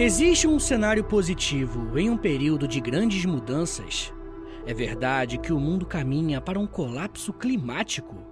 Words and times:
Existe 0.00 0.46
um 0.46 0.60
cenário 0.60 1.02
positivo 1.02 1.98
em 1.98 2.08
um 2.08 2.16
período 2.16 2.68
de 2.68 2.80
grandes 2.80 3.24
mudanças? 3.24 4.12
É 4.64 4.72
verdade 4.72 5.38
que 5.38 5.52
o 5.52 5.58
mundo 5.58 5.84
caminha 5.84 6.40
para 6.40 6.56
um 6.56 6.68
colapso 6.68 7.32
climático? 7.32 8.24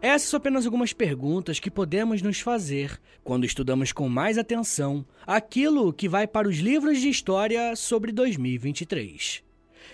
Essas 0.00 0.30
são 0.30 0.38
apenas 0.38 0.64
algumas 0.64 0.94
perguntas 0.94 1.60
que 1.60 1.70
podemos 1.70 2.22
nos 2.22 2.40
fazer 2.40 2.98
quando 3.22 3.44
estudamos 3.44 3.92
com 3.92 4.08
mais 4.08 4.38
atenção 4.38 5.04
aquilo 5.26 5.92
que 5.92 6.08
vai 6.08 6.26
para 6.26 6.48
os 6.48 6.56
livros 6.56 6.98
de 6.98 7.10
história 7.10 7.76
sobre 7.76 8.10
2023. 8.10 9.44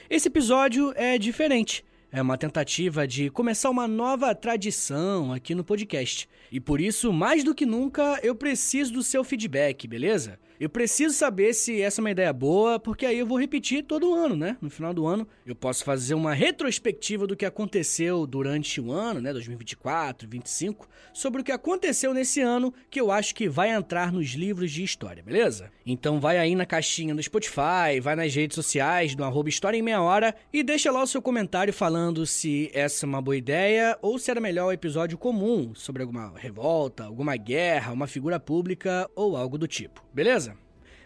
Esse 0.08 0.28
episódio 0.28 0.92
é 0.94 1.18
diferente. 1.18 1.84
É 2.12 2.22
uma 2.22 2.38
tentativa 2.38 3.04
de 3.04 3.30
começar 3.30 3.70
uma 3.70 3.88
nova 3.88 4.32
tradição 4.32 5.32
aqui 5.32 5.56
no 5.56 5.64
podcast. 5.64 6.28
E 6.52 6.60
por 6.60 6.80
isso, 6.80 7.12
mais 7.12 7.42
do 7.42 7.52
que 7.52 7.66
nunca, 7.66 8.20
eu 8.22 8.36
preciso 8.36 8.92
do 8.92 9.02
seu 9.02 9.24
feedback, 9.24 9.88
beleza? 9.88 10.38
Eu 10.60 10.68
preciso 10.68 11.14
saber 11.14 11.54
se 11.54 11.80
essa 11.80 12.02
é 12.02 12.02
uma 12.02 12.10
ideia 12.10 12.34
boa, 12.34 12.78
porque 12.78 13.06
aí 13.06 13.18
eu 13.18 13.24
vou 13.24 13.40
repetir 13.40 13.82
todo 13.82 14.12
ano, 14.12 14.36
né? 14.36 14.58
No 14.60 14.68
final 14.68 14.92
do 14.92 15.06
ano, 15.06 15.26
eu 15.46 15.54
posso 15.54 15.82
fazer 15.82 16.12
uma 16.12 16.34
retrospectiva 16.34 17.26
do 17.26 17.34
que 17.34 17.46
aconteceu 17.46 18.26
durante 18.26 18.78
o 18.78 18.92
ano, 18.92 19.22
né? 19.22 19.32
2024, 19.32 20.28
2025, 20.28 20.86
sobre 21.14 21.40
o 21.40 21.44
que 21.44 21.50
aconteceu 21.50 22.12
nesse 22.12 22.42
ano 22.42 22.74
que 22.90 23.00
eu 23.00 23.10
acho 23.10 23.34
que 23.34 23.48
vai 23.48 23.70
entrar 23.70 24.12
nos 24.12 24.32
livros 24.32 24.70
de 24.70 24.84
história, 24.84 25.22
beleza? 25.22 25.72
Então 25.86 26.20
vai 26.20 26.36
aí 26.36 26.54
na 26.54 26.66
caixinha 26.66 27.14
do 27.14 27.22
Spotify, 27.22 27.98
vai 28.02 28.14
nas 28.14 28.34
redes 28.34 28.54
sociais 28.54 29.14
do 29.14 29.24
arroba 29.24 29.48
História 29.48 29.78
em 29.78 29.82
Meia 29.82 30.02
Hora 30.02 30.34
e 30.52 30.62
deixa 30.62 30.92
lá 30.92 31.02
o 31.02 31.06
seu 31.06 31.22
comentário 31.22 31.72
falando 31.72 32.26
se 32.26 32.70
essa 32.74 33.06
é 33.06 33.08
uma 33.08 33.22
boa 33.22 33.34
ideia 33.34 33.98
ou 34.02 34.18
se 34.18 34.30
era 34.30 34.42
melhor 34.42 34.66
o 34.66 34.72
episódio 34.72 35.16
comum 35.16 35.74
sobre 35.74 36.02
alguma 36.02 36.34
revolta, 36.36 37.04
alguma 37.04 37.34
guerra, 37.34 37.94
uma 37.94 38.06
figura 38.06 38.38
pública 38.38 39.08
ou 39.16 39.38
algo 39.38 39.56
do 39.56 39.66
tipo, 39.66 40.04
beleza? 40.12 40.49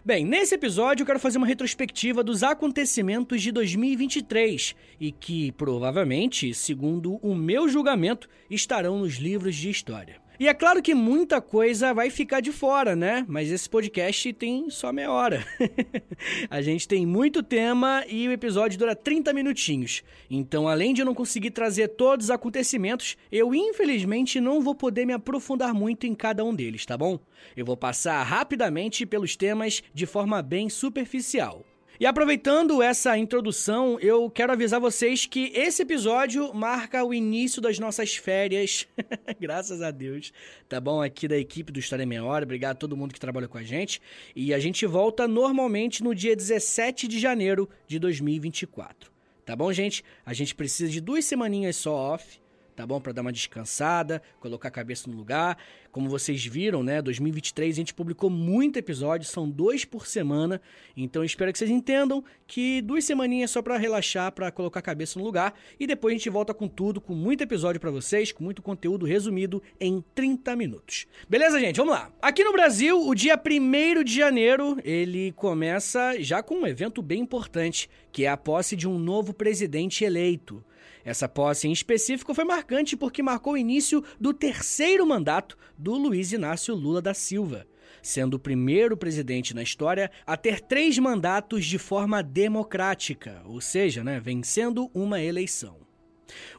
Bem, 0.05 0.23
nesse 0.23 0.53
episódio 0.53 1.01
eu 1.01 1.05
quero 1.07 1.19
fazer 1.19 1.39
uma 1.39 1.47
retrospectiva 1.47 2.23
dos 2.23 2.43
acontecimentos 2.43 3.41
de 3.41 3.51
2023 3.51 4.75
e 4.99 5.11
que 5.11 5.51
provavelmente, 5.53 6.53
segundo 6.53 7.15
o 7.23 7.33
meu 7.33 7.67
julgamento, 7.67 8.29
estarão 8.47 8.99
nos 8.99 9.15
livros 9.15 9.55
de 9.55 9.71
história. 9.71 10.21
E 10.39 10.47
é 10.47 10.53
claro 10.53 10.81
que 10.81 10.93
muita 10.93 11.39
coisa 11.39 11.93
vai 11.93 12.09
ficar 12.09 12.41
de 12.41 12.51
fora, 12.51 12.95
né? 12.95 13.25
Mas 13.27 13.51
esse 13.51 13.69
podcast 13.69 14.33
tem 14.33 14.69
só 14.69 14.91
meia 14.91 15.11
hora. 15.11 15.45
a 16.49 16.61
gente 16.61 16.87
tem 16.87 17.05
muito 17.05 17.41
tema 17.41 18.03
e 18.07 18.27
o 18.27 18.31
episódio 18.31 18.77
dura 18.77 18.95
30 18.95 19.31
minutinhos. 19.33 20.03
Então, 20.29 20.67
além 20.67 20.93
de 20.93 21.01
eu 21.01 21.05
não 21.05 21.15
conseguir 21.15 21.51
trazer 21.51 21.89
todos 21.89 22.25
os 22.25 22.31
acontecimentos, 22.31 23.15
eu 23.31 23.53
infelizmente 23.53 24.41
não 24.41 24.61
vou 24.61 24.75
poder 24.75 25.05
me 25.05 25.13
aprofundar 25.13 25.73
muito 25.73 26.05
em 26.05 26.13
cada 26.13 26.43
um 26.43 26.53
deles, 26.53 26.85
tá 26.85 26.97
bom? 26.97 27.19
Eu 27.55 27.65
vou 27.65 27.77
passar 27.77 28.21
rapidamente 28.23 29.05
pelos 29.05 29.35
temas 29.35 29.81
de 29.93 30.05
forma 30.05 30.41
bem 30.41 30.69
superficial. 30.69 31.63
E 31.97 32.05
aproveitando 32.05 32.83
essa 32.83 33.17
introdução, 33.17 33.97
eu 34.01 34.29
quero 34.29 34.51
avisar 34.51 34.81
vocês 34.81 35.25
que 35.25 35.53
esse 35.55 35.81
episódio 35.81 36.53
marca 36.53 37.05
o 37.05 37.13
início 37.13 37.61
das 37.61 37.79
nossas 37.79 38.17
férias. 38.17 38.85
Graças 39.39 39.81
a 39.81 39.91
Deus. 39.91 40.33
Tá 40.67 40.81
bom? 40.81 41.01
Aqui 41.01 41.25
da 41.25 41.37
equipe 41.37 41.71
do 41.71 41.79
História 41.79 42.05
Meia 42.05 42.25
Hora. 42.25 42.43
Obrigado 42.43 42.75
a 42.75 42.79
todo 42.79 42.97
mundo 42.97 43.13
que 43.13 43.19
trabalha 43.19 43.47
com 43.47 43.57
a 43.57 43.63
gente. 43.63 44.01
E 44.35 44.53
a 44.53 44.59
gente 44.59 44.85
volta 44.85 45.25
normalmente 45.25 46.03
no 46.03 46.13
dia 46.13 46.35
17 46.35 47.07
de 47.07 47.17
janeiro 47.17 47.69
de 47.87 47.97
2024. 47.97 49.09
Tá 49.45 49.55
bom, 49.55 49.71
gente? 49.71 50.03
A 50.25 50.33
gente 50.33 50.53
precisa 50.53 50.91
de 50.91 50.99
duas 50.99 51.23
semaninhas 51.23 51.77
só 51.77 51.93
off 51.93 52.41
tá 52.75 52.85
bom? 52.85 52.99
Para 52.99 53.13
dar 53.13 53.21
uma 53.21 53.31
descansada, 53.31 54.21
colocar 54.39 54.67
a 54.67 54.71
cabeça 54.71 55.09
no 55.09 55.15
lugar. 55.15 55.57
Como 55.91 56.09
vocês 56.09 56.45
viram, 56.45 56.83
né? 56.83 57.01
2023 57.01 57.73
a 57.73 57.77
gente 57.77 57.93
publicou 57.93 58.29
muito 58.29 58.77
episódio, 58.77 59.25
são 59.25 59.49
dois 59.49 59.85
por 59.85 60.05
semana. 60.05 60.61
Então 60.95 61.23
espero 61.23 61.51
que 61.51 61.57
vocês 61.57 61.71
entendam 61.71 62.23
que 62.45 62.81
duas 62.81 63.05
semaninhas 63.05 63.51
só 63.51 63.61
para 63.61 63.77
relaxar, 63.77 64.31
para 64.31 64.51
colocar 64.51 64.79
a 64.79 64.83
cabeça 64.83 65.17
no 65.17 65.23
lugar. 65.25 65.53
E 65.79 65.87
depois 65.87 66.13
a 66.13 66.17
gente 66.17 66.29
volta 66.29 66.53
com 66.53 66.67
tudo, 66.67 66.99
com 66.99 67.13
muito 67.13 67.41
episódio 67.41 67.79
para 67.79 67.91
vocês, 67.91 68.31
com 68.31 68.43
muito 68.43 68.61
conteúdo 68.61 69.05
resumido 69.05 69.63
em 69.79 70.03
30 70.13 70.55
minutos. 70.55 71.07
Beleza, 71.29 71.59
gente? 71.59 71.77
Vamos 71.77 71.93
lá. 71.93 72.11
Aqui 72.21 72.43
no 72.43 72.51
Brasil, 72.51 73.07
o 73.07 73.15
dia 73.15 73.39
1 73.39 74.03
de 74.03 74.15
janeiro, 74.15 74.77
ele 74.83 75.31
começa 75.33 76.21
já 76.21 76.43
com 76.43 76.55
um 76.55 76.67
evento 76.67 77.01
bem 77.01 77.21
importante, 77.21 77.89
que 78.11 78.25
é 78.25 78.29
a 78.29 78.35
posse 78.35 78.75
de 78.75 78.87
um 78.87 78.99
novo 78.99 79.33
presidente 79.33 80.03
eleito. 80.03 80.63
Essa 81.05 81.29
posse 81.29 81.67
em 81.67 81.71
específico 81.71 82.33
foi 82.33 82.43
marcante 82.43 82.97
porque 82.97 83.21
marcou 83.21 83.53
o 83.53 83.57
início 83.57 84.03
do 84.19 84.33
terceiro 84.33 85.05
mandato 85.05 85.55
do 85.77 85.93
Luiz 85.93 86.33
Inácio 86.33 86.73
Lula 86.73 86.99
da 86.99 87.13
Silva, 87.13 87.67
sendo 88.01 88.33
o 88.33 88.39
primeiro 88.39 88.97
presidente 88.97 89.53
na 89.53 89.61
história 89.61 90.09
a 90.25 90.35
ter 90.35 90.59
três 90.59 90.97
mandatos 90.97 91.63
de 91.63 91.77
forma 91.77 92.23
democrática, 92.23 93.43
ou 93.45 93.61
seja, 93.61 94.03
né, 94.03 94.19
vencendo 94.19 94.89
uma 94.95 95.21
eleição. 95.21 95.77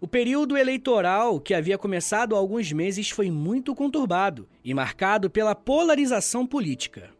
O 0.00 0.06
período 0.06 0.56
eleitoral, 0.56 1.40
que 1.40 1.52
havia 1.52 1.76
começado 1.76 2.36
há 2.36 2.38
alguns 2.38 2.70
meses, 2.70 3.10
foi 3.10 3.32
muito 3.32 3.74
conturbado 3.74 4.48
e 4.64 4.72
marcado 4.72 5.28
pela 5.28 5.56
polarização 5.56 6.46
política. 6.46 7.10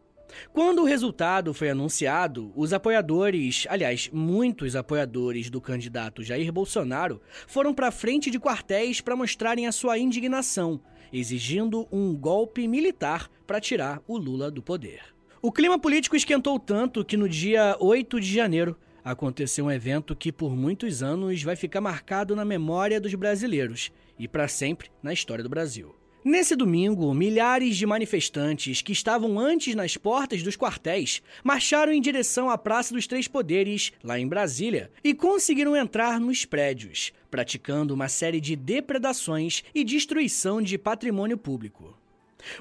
Quando 0.53 0.81
o 0.81 0.85
resultado 0.85 1.53
foi 1.53 1.69
anunciado, 1.69 2.51
os 2.55 2.73
apoiadores, 2.73 3.65
aliás, 3.69 4.09
muitos 4.11 4.75
apoiadores 4.75 5.49
do 5.49 5.61
candidato 5.61 6.23
Jair 6.23 6.51
Bolsonaro, 6.51 7.21
foram 7.47 7.73
para 7.73 7.91
frente 7.91 8.29
de 8.29 8.39
quartéis 8.39 9.01
para 9.01 9.15
mostrarem 9.15 9.67
a 9.67 9.71
sua 9.71 9.97
indignação, 9.97 10.79
exigindo 11.11 11.87
um 11.91 12.15
golpe 12.15 12.67
militar 12.67 13.29
para 13.45 13.61
tirar 13.61 14.01
o 14.07 14.17
Lula 14.17 14.51
do 14.51 14.61
poder. 14.61 15.01
O 15.41 15.51
clima 15.51 15.77
político 15.79 16.15
esquentou 16.15 16.59
tanto 16.59 17.05
que 17.05 17.15
no 17.15 17.29
dia 17.29 17.77
8 17.79 18.19
de 18.19 18.33
janeiro 18.33 18.75
aconteceu 19.03 19.65
um 19.65 19.71
evento 19.71 20.15
que 20.15 20.31
por 20.31 20.55
muitos 20.55 21.01
anos 21.01 21.41
vai 21.41 21.55
ficar 21.55 21.79
marcado 21.79 22.35
na 22.35 22.43
memória 22.43 22.99
dos 22.99 23.13
brasileiros 23.13 23.91
e 24.19 24.27
para 24.27 24.47
sempre 24.47 24.89
na 25.01 25.13
história 25.13 25.43
do 25.43 25.49
Brasil. 25.49 25.95
Nesse 26.27 26.57
domingo, 26.57 27.13
milhares 27.13 27.77
de 27.77 27.85
manifestantes 27.85 28.81
que 28.81 28.91
estavam 28.91 29.39
antes 29.39 29.73
nas 29.75 29.95
portas 29.95 30.43
dos 30.43 30.57
quartéis 30.57 31.21
marcharam 31.41 31.93
em 31.93 32.01
direção 32.01 32.49
à 32.49 32.57
Praça 32.57 32.93
dos 32.93 33.07
Três 33.07 33.29
Poderes, 33.29 33.93
lá 34.03 34.19
em 34.19 34.27
Brasília, 34.27 34.91
e 35.01 35.13
conseguiram 35.13 35.73
entrar 35.73 36.19
nos 36.19 36.43
prédios, 36.43 37.13
praticando 37.31 37.93
uma 37.93 38.09
série 38.09 38.41
de 38.41 38.57
depredações 38.57 39.63
e 39.73 39.85
destruição 39.85 40.61
de 40.61 40.77
patrimônio 40.77 41.37
público. 41.37 41.97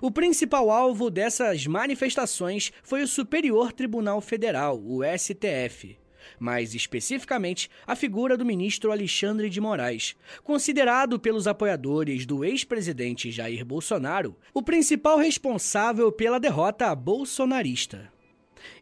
O 0.01 0.13
principal 0.13 0.71
alvo 0.71 1.11
dessas 1.11 1.67
manifestações 1.67 2.73
foi 2.85 3.03
o 3.03 3.09
Superior 3.09 3.73
Tribunal 3.73 4.21
Federal, 4.21 4.81
o 4.81 5.01
STF 5.03 5.99
mais 6.39 6.75
especificamente 6.75 7.71
a 7.87 7.97
figura 7.97 8.37
do 8.37 8.45
ministro 8.45 8.93
Alexandre 8.93 9.49
de 9.49 9.61
Moraes, 9.61 10.17
considerado 10.43 11.19
pelos 11.19 11.47
apoiadores 11.47 12.27
do 12.27 12.45
ex-presidente 12.45 13.31
Jair 13.31 13.65
Bolsonaro 13.65 14.37
o 14.53 14.63
principal 14.63 15.19
responsável 15.19 16.11
pela 16.13 16.41
derrota 16.41 16.95
bolsonarista. 16.95 18.11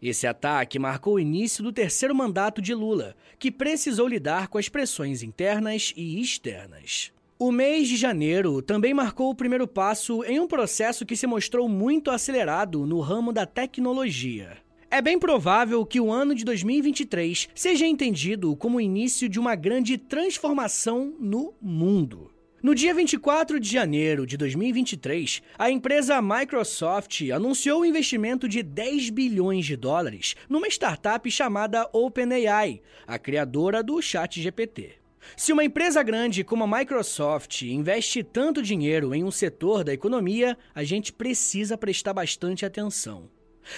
Esse 0.00 0.27
ataque 0.27 0.78
marcou 0.78 1.15
o 1.15 1.21
início 1.21 1.62
do 1.62 1.72
terceiro 1.72 2.15
mandato 2.15 2.60
de 2.60 2.75
Lula, 2.75 3.16
que 3.38 3.50
precisou 3.50 4.09
lidar 4.09 4.49
com 4.49 4.59
as 4.59 4.69
pressões 4.69 5.22
internas 5.22 5.93
e 5.97 6.21
externas. 6.21 7.12
O 7.38 7.50
mês 7.50 7.88
de 7.88 7.97
janeiro 7.97 8.62
também 8.62 8.94
marcou 8.94 9.31
o 9.31 9.34
primeiro 9.34 9.66
passo 9.66 10.22
em 10.25 10.38
um 10.38 10.47
processo 10.47 11.04
que 11.04 11.16
se 11.16 11.27
mostrou 11.27 11.69
muito 11.69 12.10
acelerado 12.10 12.87
no 12.87 13.00
ramo 13.00 13.33
da 13.33 13.44
tecnologia. 13.44 14.64
É 14.94 15.03
bem 15.03 15.19
provável 15.19 15.84
que 15.84 15.98
o 15.98 16.13
ano 16.13 16.36
de 16.36 16.45
2023 16.45 17.48
seja 17.53 17.84
entendido 17.84 18.54
como 18.54 18.77
o 18.77 18.80
início 18.80 19.28
de 19.28 19.41
uma 19.41 19.57
grande 19.57 19.98
transformação 19.98 21.13
no 21.19 21.53
mundo. 21.60 22.30
No 22.63 22.77
dia 22.77 22.95
24 22.95 23.59
de 23.59 23.69
janeiro 23.69 24.24
de 24.24 24.36
2023, 24.36 25.42
a 25.59 25.69
empresa 25.69 26.22
Microsoft 26.22 27.22
anunciou 27.28 27.80
um 27.80 27.84
investimento 27.84 28.48
de 28.48 28.63
10 28.63 29.10
bilhões 29.10 29.66
de 29.66 29.74
dólares 29.74 30.36
numa 30.48 30.69
startup 30.69 31.28
chamada 31.28 31.91
OpenAI, 31.92 32.80
a 33.04 33.19
criadora 33.19 33.83
do 33.83 34.01
ChatGPT. 34.01 34.92
Se 35.36 35.53
uma 35.53 35.65
empresa 35.65 36.04
grande 36.04 36.45
como 36.45 36.63
a 36.63 36.78
Microsoft 36.78 37.63
investe 37.63 38.22
tanto 38.22 38.63
dinheiro 38.63 39.13
em 39.13 39.24
um 39.24 39.33
setor 39.33 39.83
da 39.83 39.92
economia, 39.92 40.57
a 40.72 40.84
gente 40.84 41.13
precisa 41.13 41.77
prestar 41.77 42.13
bastante 42.13 42.65
atenção. 42.65 43.28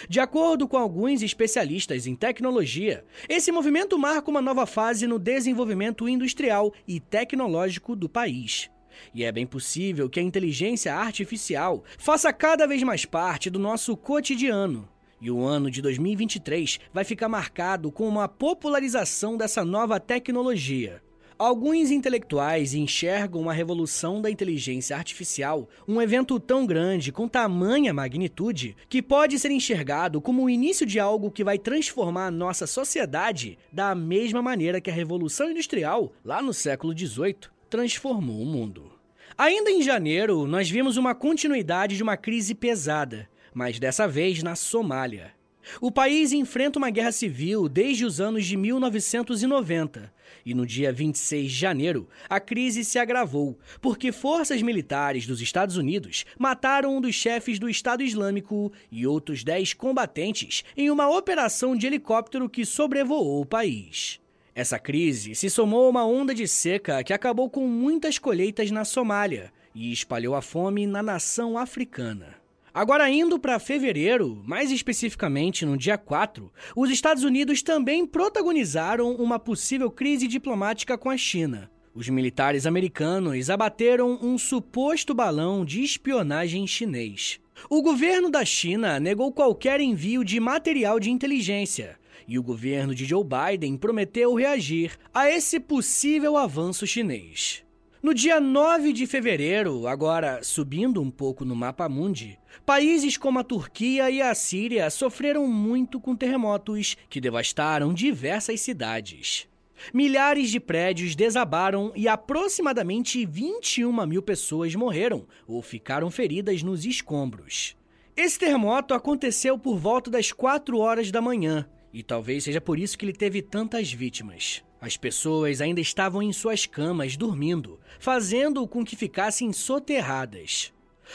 De 0.08 0.20
acordo 0.20 0.66
com 0.66 0.76
alguns 0.76 1.22
especialistas 1.22 2.06
em 2.06 2.14
tecnologia, 2.14 3.04
esse 3.28 3.52
movimento 3.52 3.98
marca 3.98 4.30
uma 4.30 4.40
nova 4.40 4.66
fase 4.66 5.06
no 5.06 5.18
desenvolvimento 5.18 6.08
industrial 6.08 6.72
e 6.86 7.00
tecnológico 7.00 7.94
do 7.94 8.08
país. 8.08 8.70
E 9.14 9.24
é 9.24 9.32
bem 9.32 9.46
possível 9.46 10.08
que 10.08 10.20
a 10.20 10.22
inteligência 10.22 10.94
artificial 10.94 11.84
faça 11.98 12.32
cada 12.32 12.66
vez 12.66 12.82
mais 12.82 13.04
parte 13.04 13.50
do 13.50 13.58
nosso 13.58 13.96
cotidiano. 13.96 14.88
E 15.20 15.30
o 15.30 15.44
ano 15.44 15.70
de 15.70 15.80
2023 15.80 16.78
vai 16.92 17.04
ficar 17.04 17.28
marcado 17.28 17.90
com 17.90 18.06
uma 18.06 18.28
popularização 18.28 19.36
dessa 19.36 19.64
nova 19.64 19.98
tecnologia. 19.98 21.02
Alguns 21.38 21.90
intelectuais 21.90 22.72
enxergam 22.72 23.50
a 23.50 23.52
revolução 23.52 24.22
da 24.22 24.30
inteligência 24.30 24.96
artificial 24.96 25.68
um 25.86 26.00
evento 26.00 26.40
tão 26.40 26.64
grande, 26.64 27.12
com 27.12 27.28
tamanha 27.28 27.92
magnitude, 27.92 28.74
que 28.88 29.02
pode 29.02 29.38
ser 29.38 29.50
enxergado 29.50 30.18
como 30.18 30.42
o 30.42 30.48
início 30.48 30.86
de 30.86 30.98
algo 30.98 31.30
que 31.30 31.44
vai 31.44 31.58
transformar 31.58 32.30
nossa 32.30 32.66
sociedade 32.66 33.58
da 33.70 33.94
mesma 33.94 34.40
maneira 34.40 34.80
que 34.80 34.88
a 34.88 34.94
Revolução 34.94 35.50
Industrial, 35.50 36.10
lá 36.24 36.40
no 36.40 36.54
século 36.54 36.96
XVIII, 36.96 37.36
transformou 37.68 38.40
o 38.40 38.46
mundo. 38.46 38.90
Ainda 39.36 39.70
em 39.70 39.82
janeiro, 39.82 40.46
nós 40.46 40.70
vimos 40.70 40.96
uma 40.96 41.14
continuidade 41.14 41.98
de 41.98 42.02
uma 42.02 42.16
crise 42.16 42.54
pesada, 42.54 43.28
mas 43.52 43.78
dessa 43.78 44.08
vez 44.08 44.42
na 44.42 44.56
Somália. 44.56 45.35
O 45.80 45.90
país 45.90 46.32
enfrenta 46.32 46.78
uma 46.78 46.90
guerra 46.90 47.12
civil 47.12 47.68
desde 47.68 48.04
os 48.04 48.20
anos 48.20 48.46
de 48.46 48.56
1990 48.56 50.12
e 50.44 50.54
no 50.54 50.64
dia 50.64 50.92
26 50.92 51.50
de 51.50 51.58
janeiro 51.58 52.08
a 52.28 52.38
crise 52.38 52.84
se 52.84 52.98
agravou 52.98 53.58
porque 53.80 54.12
forças 54.12 54.62
militares 54.62 55.26
dos 55.26 55.40
Estados 55.40 55.76
Unidos 55.76 56.24
mataram 56.38 56.96
um 56.96 57.00
dos 57.00 57.14
chefes 57.14 57.58
do 57.58 57.68
Estado 57.68 58.02
Islâmico 58.02 58.72
e 58.90 59.06
outros 59.06 59.42
10 59.42 59.74
combatentes 59.74 60.64
em 60.76 60.90
uma 60.90 61.08
operação 61.08 61.76
de 61.76 61.86
helicóptero 61.86 62.48
que 62.48 62.64
sobrevoou 62.64 63.42
o 63.42 63.46
país. 63.46 64.20
Essa 64.54 64.78
crise 64.78 65.34
se 65.34 65.50
somou 65.50 65.86
a 65.86 65.90
uma 65.90 66.06
onda 66.06 66.34
de 66.34 66.48
seca 66.48 67.04
que 67.04 67.12
acabou 67.12 67.50
com 67.50 67.66
muitas 67.66 68.18
colheitas 68.18 68.70
na 68.70 68.84
Somália 68.84 69.52
e 69.74 69.92
espalhou 69.92 70.34
a 70.34 70.40
fome 70.40 70.86
na 70.86 71.02
nação 71.02 71.58
africana. 71.58 72.45
Agora, 72.76 73.10
indo 73.10 73.38
para 73.38 73.58
fevereiro, 73.58 74.42
mais 74.44 74.70
especificamente 74.70 75.64
no 75.64 75.78
dia 75.78 75.96
4, 75.96 76.52
os 76.76 76.90
Estados 76.90 77.24
Unidos 77.24 77.62
também 77.62 78.06
protagonizaram 78.06 79.14
uma 79.14 79.38
possível 79.38 79.90
crise 79.90 80.28
diplomática 80.28 80.98
com 80.98 81.08
a 81.08 81.16
China. 81.16 81.70
Os 81.94 82.06
militares 82.10 82.66
americanos 82.66 83.48
abateram 83.48 84.18
um 84.20 84.36
suposto 84.36 85.14
balão 85.14 85.64
de 85.64 85.82
espionagem 85.82 86.66
chinês. 86.66 87.40
O 87.70 87.80
governo 87.80 88.28
da 88.28 88.44
China 88.44 89.00
negou 89.00 89.32
qualquer 89.32 89.80
envio 89.80 90.22
de 90.22 90.38
material 90.38 91.00
de 91.00 91.10
inteligência, 91.10 91.98
e 92.28 92.38
o 92.38 92.42
governo 92.42 92.94
de 92.94 93.06
Joe 93.06 93.24
Biden 93.24 93.78
prometeu 93.78 94.34
reagir 94.34 94.98
a 95.14 95.30
esse 95.30 95.58
possível 95.58 96.36
avanço 96.36 96.86
chinês. 96.86 97.65
No 98.06 98.14
dia 98.14 98.38
9 98.38 98.92
de 98.92 99.04
fevereiro, 99.04 99.88
agora 99.88 100.40
subindo 100.40 101.02
um 101.02 101.10
pouco 101.10 101.44
no 101.44 101.56
mapa 101.56 101.88
mundi, 101.88 102.38
países 102.64 103.16
como 103.16 103.40
a 103.40 103.42
Turquia 103.42 104.08
e 104.08 104.22
a 104.22 104.32
Síria 104.32 104.88
sofreram 104.90 105.48
muito 105.48 105.98
com 105.98 106.14
terremotos 106.14 106.96
que 107.10 107.20
devastaram 107.20 107.92
diversas 107.92 108.60
cidades. 108.60 109.48
Milhares 109.92 110.52
de 110.52 110.60
prédios 110.60 111.16
desabaram 111.16 111.90
e 111.96 112.06
aproximadamente 112.06 113.26
21 113.26 114.06
mil 114.06 114.22
pessoas 114.22 114.72
morreram 114.76 115.26
ou 115.44 115.60
ficaram 115.60 116.08
feridas 116.08 116.62
nos 116.62 116.86
escombros. 116.86 117.76
Esse 118.16 118.38
terremoto 118.38 118.94
aconteceu 118.94 119.58
por 119.58 119.78
volta 119.78 120.12
das 120.12 120.30
4 120.30 120.78
horas 120.78 121.10
da 121.10 121.20
manhã 121.20 121.68
e 121.92 122.04
talvez 122.04 122.44
seja 122.44 122.60
por 122.60 122.78
isso 122.78 122.96
que 122.96 123.04
ele 123.04 123.12
teve 123.12 123.42
tantas 123.42 123.92
vítimas. 123.92 124.62
As 124.80 124.96
pessoas 124.96 125.60
ainda 125.60 125.80
estavam 125.80 126.22
em 126.22 126.32
suas 126.32 126.66
camas 126.66 127.16
dormindo, 127.16 127.80
fazendo 127.98 128.66
com 128.66 128.84
que 128.84 128.96
ficassem 128.96 129.52
soterradas. 129.52 130.72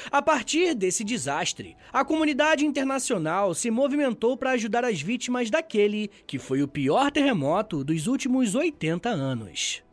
A 0.09 0.21
partir 0.21 0.73
desse 0.73 1.03
desastre, 1.03 1.75
a 1.91 2.03
comunidade 2.03 2.65
internacional 2.65 3.53
se 3.53 3.69
movimentou 3.69 4.37
para 4.37 4.51
ajudar 4.51 4.85
as 4.85 5.01
vítimas 5.01 5.49
daquele 5.49 6.09
que 6.25 6.39
foi 6.39 6.63
o 6.63 6.67
pior 6.67 7.11
terremoto 7.11 7.83
dos 7.83 8.07
últimos 8.07 8.55
80 8.55 9.09
anos. 9.09 9.83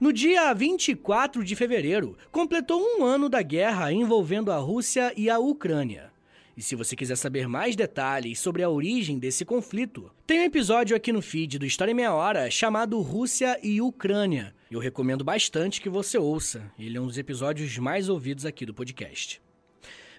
No 0.00 0.12
dia 0.12 0.52
24 0.52 1.44
de 1.44 1.56
fevereiro, 1.56 2.16
completou 2.30 2.80
um 2.80 3.04
ano 3.04 3.28
da 3.28 3.40
guerra 3.40 3.92
envolvendo 3.92 4.52
a 4.52 4.56
Rússia 4.56 5.12
e 5.16 5.30
a 5.30 5.38
Ucrânia. 5.38 6.15
E 6.56 6.62
se 6.62 6.74
você 6.74 6.96
quiser 6.96 7.16
saber 7.16 7.46
mais 7.46 7.76
detalhes 7.76 8.38
sobre 8.38 8.62
a 8.62 8.70
origem 8.70 9.18
desse 9.18 9.44
conflito, 9.44 10.10
tem 10.26 10.40
um 10.40 10.44
episódio 10.44 10.96
aqui 10.96 11.12
no 11.12 11.20
feed 11.20 11.58
do 11.58 11.66
História 11.66 11.92
em 11.92 11.94
Meia 11.94 12.14
Hora 12.14 12.50
chamado 12.50 12.98
Rússia 13.02 13.60
e 13.62 13.78
Ucrânia. 13.82 14.54
Eu 14.70 14.80
recomendo 14.80 15.22
bastante 15.22 15.82
que 15.82 15.90
você 15.90 16.16
ouça, 16.16 16.72
ele 16.78 16.96
é 16.96 17.00
um 17.00 17.06
dos 17.06 17.18
episódios 17.18 17.76
mais 17.76 18.08
ouvidos 18.08 18.46
aqui 18.46 18.64
do 18.64 18.72
podcast. 18.72 19.42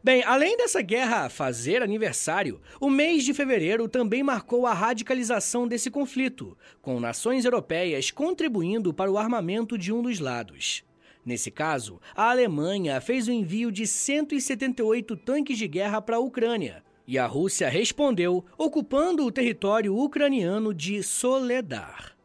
Bem, 0.04 0.24
além 0.24 0.56
dessa 0.56 0.80
guerra 0.80 1.28
fazer 1.28 1.82
aniversário, 1.82 2.62
o 2.80 2.88
mês 2.88 3.26
de 3.26 3.34
fevereiro 3.34 3.88
também 3.88 4.22
marcou 4.22 4.68
a 4.68 4.76
radicalização 4.76 5.68
desse 5.68 5.90
conflito, 5.90 6.56
com 6.84 7.00
nações 7.00 7.46
europeias 7.46 8.12
contribuindo 8.12 8.94
para 8.94 9.12
o 9.12 9.18
armamento 9.18 9.76
de 9.76 9.92
um 9.92 10.04
dos 10.04 10.20
lados. 10.20 10.87
Nesse 11.28 11.52
caso, 11.52 12.00
a 12.16 12.32
Alemanha 12.32 13.02
fez 13.02 13.28
o 13.28 13.34
envio 13.34 13.70
de 13.70 13.86
178 13.86 15.18
tanques 15.18 15.58
de 15.58 15.68
guerra 15.68 16.02
para 16.02 16.16
a 16.16 16.20
Ucrânia, 16.20 16.82
e 17.06 17.20
a 17.20 17.28
Rússia 17.28 17.68
respondeu 17.68 18.46
ocupando 18.58 19.26
o 19.26 19.32
território 19.32 19.94
ucraniano 19.94 20.74
de 20.74 21.04
Soledar. 21.04 22.16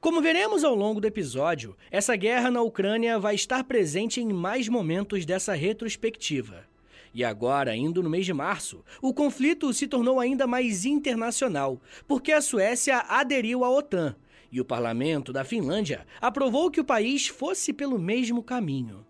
Como 0.00 0.20
veremos 0.20 0.64
ao 0.64 0.74
longo 0.74 1.00
do 1.00 1.06
episódio, 1.06 1.76
essa 1.88 2.16
guerra 2.16 2.50
na 2.50 2.60
Ucrânia 2.62 3.16
vai 3.16 3.36
estar 3.36 3.62
presente 3.62 4.20
em 4.20 4.32
mais 4.32 4.68
momentos 4.68 5.24
dessa 5.24 5.54
retrospectiva. 5.54 6.64
E 7.14 7.22
agora, 7.22 7.76
indo 7.76 8.02
no 8.02 8.10
mês 8.10 8.26
de 8.26 8.32
março, 8.32 8.84
o 9.00 9.14
conflito 9.14 9.72
se 9.72 9.86
tornou 9.86 10.18
ainda 10.18 10.48
mais 10.48 10.84
internacional, 10.84 11.80
porque 12.08 12.32
a 12.32 12.40
Suécia 12.40 13.04
aderiu 13.08 13.62
à 13.62 13.70
OTAN 13.70 14.16
e 14.52 14.60
o 14.60 14.64
parlamento 14.64 15.32
da 15.32 15.42
Finlândia 15.42 16.06
aprovou 16.20 16.70
que 16.70 16.80
o 16.80 16.84
país 16.84 17.26
fosse 17.26 17.72
pelo 17.72 17.98
mesmo 17.98 18.42
caminho. 18.42 19.06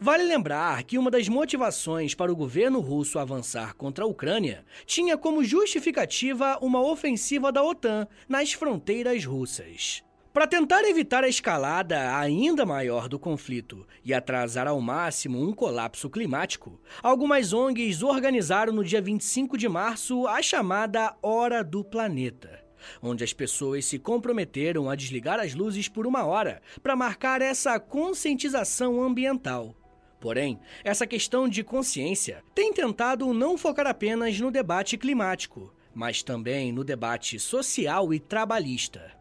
Vale 0.00 0.24
lembrar 0.24 0.82
que 0.84 0.96
uma 0.96 1.10
das 1.10 1.28
motivações 1.28 2.14
para 2.14 2.32
o 2.32 2.36
governo 2.36 2.80
russo 2.80 3.18
avançar 3.18 3.74
contra 3.74 4.04
a 4.04 4.08
Ucrânia 4.08 4.64
tinha 4.86 5.18
como 5.18 5.44
justificativa 5.44 6.58
uma 6.62 6.80
ofensiva 6.80 7.52
da 7.52 7.62
OTAN 7.62 8.06
nas 8.28 8.52
fronteiras 8.52 9.24
russas. 9.24 10.02
Para 10.32 10.46
tentar 10.46 10.84
evitar 10.84 11.24
a 11.24 11.28
escalada 11.28 12.16
ainda 12.16 12.64
maior 12.64 13.08
do 13.08 13.18
conflito 13.18 13.86
e 14.04 14.14
atrasar 14.14 14.68
ao 14.68 14.80
máximo 14.80 15.42
um 15.42 15.52
colapso 15.52 16.08
climático, 16.08 16.80
algumas 17.02 17.52
ONGs 17.52 18.02
organizaram 18.02 18.72
no 18.72 18.84
dia 18.84 19.02
25 19.02 19.58
de 19.58 19.68
março 19.68 20.26
a 20.28 20.40
chamada 20.40 21.16
Hora 21.22 21.64
do 21.64 21.82
Planeta 21.82 22.67
onde 23.02 23.24
as 23.24 23.32
pessoas 23.32 23.84
se 23.84 23.98
comprometeram 23.98 24.88
a 24.88 24.94
desligar 24.94 25.40
as 25.40 25.54
luzes 25.54 25.88
por 25.88 26.06
uma 26.06 26.24
hora 26.24 26.60
para 26.82 26.96
marcar 26.96 27.42
essa 27.42 27.78
conscientização 27.78 29.02
ambiental. 29.02 29.74
Porém, 30.20 30.58
essa 30.82 31.06
questão 31.06 31.48
de 31.48 31.62
consciência 31.62 32.42
tem 32.54 32.72
tentado 32.72 33.32
não 33.32 33.56
focar 33.56 33.86
apenas 33.86 34.40
no 34.40 34.50
debate 34.50 34.96
climático, 34.96 35.72
mas 35.94 36.22
também 36.22 36.72
no 36.72 36.82
debate 36.82 37.38
social 37.38 38.12
e 38.12 38.18
trabalhista. 38.18 39.18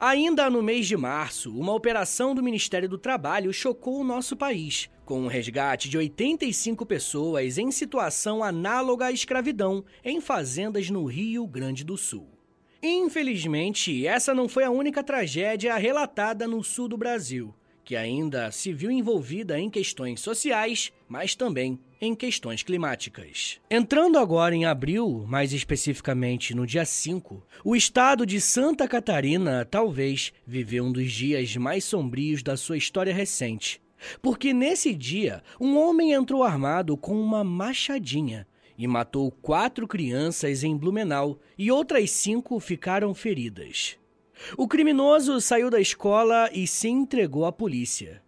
Ainda 0.00 0.48
no 0.48 0.62
mês 0.62 0.86
de 0.86 0.96
março, 0.96 1.54
uma 1.54 1.74
operação 1.74 2.34
do 2.34 2.42
Ministério 2.42 2.88
do 2.88 2.98
Trabalho 2.98 3.52
chocou 3.52 4.00
o 4.00 4.04
nosso 4.04 4.36
país, 4.36 4.88
com 5.04 5.20
o 5.20 5.24
um 5.24 5.26
resgate 5.26 5.88
de 5.88 5.98
85 5.98 6.86
pessoas 6.86 7.58
em 7.58 7.70
situação 7.70 8.42
análoga 8.42 9.06
à 9.06 9.12
escravidão 9.12 9.84
em 10.04 10.20
fazendas 10.20 10.90
no 10.90 11.04
Rio 11.04 11.46
Grande 11.46 11.84
do 11.84 11.96
Sul. 11.96 12.37
Infelizmente, 12.82 14.06
essa 14.06 14.32
não 14.32 14.48
foi 14.48 14.62
a 14.62 14.70
única 14.70 15.02
tragédia 15.02 15.76
relatada 15.76 16.46
no 16.46 16.62
sul 16.62 16.86
do 16.86 16.96
Brasil, 16.96 17.52
que 17.84 17.96
ainda 17.96 18.52
se 18.52 18.72
viu 18.72 18.88
envolvida 18.90 19.58
em 19.58 19.68
questões 19.68 20.20
sociais, 20.20 20.92
mas 21.08 21.34
também 21.34 21.80
em 22.00 22.14
questões 22.14 22.62
climáticas. 22.62 23.58
Entrando 23.68 24.16
agora 24.16 24.54
em 24.54 24.64
abril, 24.64 25.24
mais 25.26 25.52
especificamente 25.52 26.54
no 26.54 26.64
dia 26.64 26.84
5, 26.84 27.42
o 27.64 27.74
estado 27.74 28.24
de 28.24 28.40
Santa 28.40 28.86
Catarina 28.86 29.66
talvez 29.68 30.32
viveu 30.46 30.84
um 30.84 30.92
dos 30.92 31.10
dias 31.10 31.56
mais 31.56 31.82
sombrios 31.82 32.44
da 32.44 32.56
sua 32.56 32.76
história 32.76 33.12
recente. 33.12 33.80
Porque 34.22 34.52
nesse 34.52 34.94
dia, 34.94 35.42
um 35.60 35.76
homem 35.76 36.12
entrou 36.12 36.44
armado 36.44 36.96
com 36.96 37.20
uma 37.20 37.42
machadinha 37.42 38.46
e 38.78 38.86
matou 38.86 39.30
quatro 39.30 39.88
crianças 39.88 40.62
em 40.62 40.76
Blumenau 40.76 41.40
e 41.58 41.70
outras 41.70 42.12
cinco 42.12 42.60
ficaram 42.60 43.12
feridas. 43.12 43.98
O 44.56 44.68
criminoso 44.68 45.40
saiu 45.40 45.68
da 45.68 45.80
escola 45.80 46.48
e 46.52 46.66
se 46.66 46.88
entregou 46.88 47.44
à 47.44 47.50
polícia. 47.50 48.22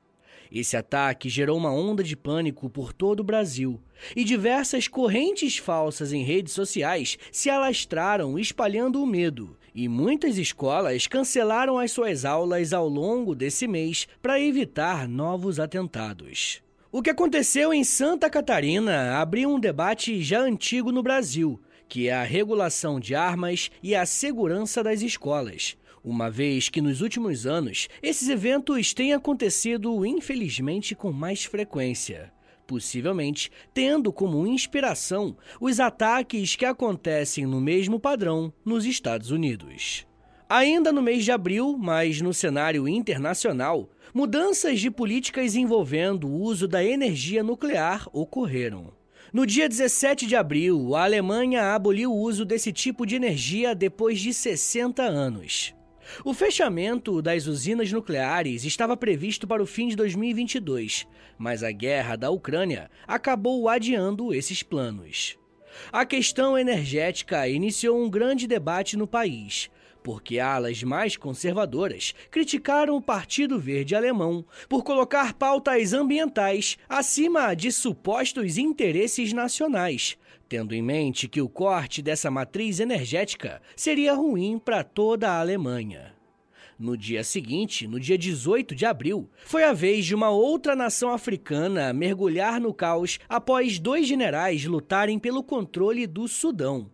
Esse 0.50 0.76
ataque 0.76 1.28
gerou 1.28 1.56
uma 1.56 1.72
onda 1.72 2.02
de 2.02 2.16
pânico 2.16 2.68
por 2.68 2.92
todo 2.92 3.20
o 3.20 3.24
Brasil 3.24 3.80
e 4.16 4.24
diversas 4.24 4.88
correntes 4.88 5.58
falsas 5.58 6.12
em 6.12 6.24
redes 6.24 6.52
sociais 6.52 7.16
se 7.30 7.48
alastraram 7.48 8.36
espalhando 8.36 9.00
o 9.00 9.06
medo. 9.06 9.56
E 9.72 9.88
muitas 9.88 10.36
escolas 10.36 11.06
cancelaram 11.06 11.78
as 11.78 11.92
suas 11.92 12.24
aulas 12.24 12.72
ao 12.72 12.88
longo 12.88 13.36
desse 13.36 13.68
mês 13.68 14.08
para 14.20 14.40
evitar 14.40 15.06
novos 15.06 15.60
atentados. 15.60 16.60
O 16.92 17.02
que 17.02 17.10
aconteceu 17.10 17.72
em 17.72 17.84
Santa 17.84 18.28
Catarina 18.28 19.20
abriu 19.20 19.48
um 19.48 19.60
debate 19.60 20.20
já 20.24 20.40
antigo 20.40 20.90
no 20.90 21.04
Brasil, 21.04 21.60
que 21.88 22.08
é 22.08 22.12
a 22.12 22.24
regulação 22.24 22.98
de 22.98 23.14
armas 23.14 23.70
e 23.80 23.94
a 23.94 24.04
segurança 24.04 24.82
das 24.82 25.00
escolas, 25.00 25.76
uma 26.02 26.28
vez 26.28 26.68
que 26.68 26.80
nos 26.80 27.00
últimos 27.00 27.46
anos 27.46 27.88
esses 28.02 28.28
eventos 28.28 28.92
têm 28.92 29.12
acontecido, 29.12 30.04
infelizmente, 30.04 30.96
com 30.96 31.12
mais 31.12 31.44
frequência. 31.44 32.32
Possivelmente 32.66 33.52
tendo 33.72 34.12
como 34.12 34.44
inspiração 34.44 35.36
os 35.60 35.78
ataques 35.78 36.56
que 36.56 36.64
acontecem 36.64 37.46
no 37.46 37.60
mesmo 37.60 38.00
padrão 38.00 38.52
nos 38.64 38.84
Estados 38.84 39.30
Unidos. 39.30 40.09
Ainda 40.52 40.90
no 40.90 41.00
mês 41.00 41.24
de 41.24 41.30
abril, 41.30 41.76
mas 41.78 42.20
no 42.20 42.34
cenário 42.34 42.88
internacional, 42.88 43.88
mudanças 44.12 44.80
de 44.80 44.90
políticas 44.90 45.54
envolvendo 45.54 46.26
o 46.26 46.42
uso 46.42 46.66
da 46.66 46.84
energia 46.84 47.40
nuclear 47.40 48.08
ocorreram. 48.12 48.92
No 49.32 49.46
dia 49.46 49.68
17 49.68 50.26
de 50.26 50.34
abril, 50.34 50.96
a 50.96 51.04
Alemanha 51.04 51.72
aboliu 51.72 52.10
o 52.10 52.18
uso 52.20 52.44
desse 52.44 52.72
tipo 52.72 53.06
de 53.06 53.14
energia 53.14 53.76
depois 53.76 54.18
de 54.18 54.34
60 54.34 55.04
anos. 55.04 55.72
O 56.24 56.34
fechamento 56.34 57.22
das 57.22 57.46
usinas 57.46 57.92
nucleares 57.92 58.64
estava 58.64 58.96
previsto 58.96 59.46
para 59.46 59.62
o 59.62 59.66
fim 59.66 59.86
de 59.86 59.94
2022, 59.94 61.06
mas 61.38 61.62
a 61.62 61.70
guerra 61.70 62.16
da 62.16 62.28
Ucrânia 62.28 62.90
acabou 63.06 63.68
adiando 63.68 64.34
esses 64.34 64.64
planos. 64.64 65.38
A 65.92 66.04
questão 66.04 66.58
energética 66.58 67.46
iniciou 67.46 68.02
um 68.02 68.10
grande 68.10 68.48
debate 68.48 68.96
no 68.96 69.06
país, 69.06 69.70
porque 70.02 70.38
alas 70.38 70.82
mais 70.82 71.16
conservadoras 71.16 72.14
criticaram 72.30 72.96
o 72.96 73.02
Partido 73.02 73.58
Verde 73.58 73.94
Alemão 73.94 74.44
por 74.68 74.82
colocar 74.82 75.34
pautas 75.34 75.92
ambientais 75.92 76.76
acima 76.88 77.54
de 77.54 77.70
supostos 77.70 78.58
interesses 78.58 79.32
nacionais, 79.32 80.16
tendo 80.48 80.74
em 80.74 80.82
mente 80.82 81.28
que 81.28 81.40
o 81.40 81.48
corte 81.48 82.02
dessa 82.02 82.30
matriz 82.30 82.80
energética 82.80 83.62
seria 83.76 84.14
ruim 84.14 84.58
para 84.58 84.82
toda 84.82 85.30
a 85.30 85.40
Alemanha. 85.40 86.14
No 86.80 86.96
dia 86.96 87.22
seguinte, 87.22 87.86
no 87.86 88.00
dia 88.00 88.16
18 88.16 88.74
de 88.74 88.86
abril, 88.86 89.28
foi 89.44 89.64
a 89.64 89.72
vez 89.74 90.06
de 90.06 90.14
uma 90.14 90.30
outra 90.30 90.74
nação 90.74 91.10
africana 91.10 91.92
mergulhar 91.92 92.58
no 92.58 92.72
caos 92.72 93.18
após 93.28 93.78
dois 93.78 94.06
generais 94.06 94.64
lutarem 94.64 95.18
pelo 95.18 95.42
controle 95.42 96.06
do 96.06 96.26
Sudão. 96.26 96.90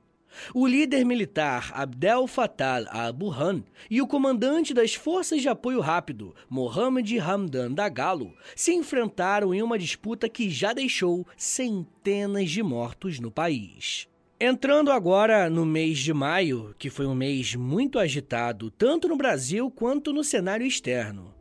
O 0.55 0.67
líder 0.67 1.05
militar 1.05 1.71
Abdel 1.75 2.27
Fattah 2.27 2.85
al-Burhan 2.91 3.63
e 3.91 4.01
o 4.01 4.07
comandante 4.07 4.75
das 4.75 4.95
Forças 4.95 5.41
de 5.41 5.49
Apoio 5.49 5.81
Rápido, 5.81 6.35
Mohamed 6.49 7.19
Hamdan 7.19 7.73
Dagalo, 7.73 8.35
se 8.55 8.73
enfrentaram 8.73 9.55
em 9.55 9.63
uma 9.63 9.79
disputa 9.79 10.29
que 10.29 10.51
já 10.51 10.73
deixou 10.73 11.27
centenas 11.37 12.51
de 12.51 12.63
mortos 12.63 13.19
no 13.19 13.31
país. 13.31 14.09
Entrando 14.39 14.93
agora 14.93 15.49
no 15.49 15.65
mês 15.65 15.99
de 15.99 16.13
maio, 16.13 16.75
que 16.79 16.91
foi 16.91 17.07
um 17.07 17.15
mês 17.15 17.55
muito 17.55 17.99
agitado 17.99 18.71
tanto 18.71 19.09
no 19.09 19.17
Brasil 19.17 19.71
quanto 19.71 20.13
no 20.13 20.23
cenário 20.23 20.67
externo. 20.67 21.35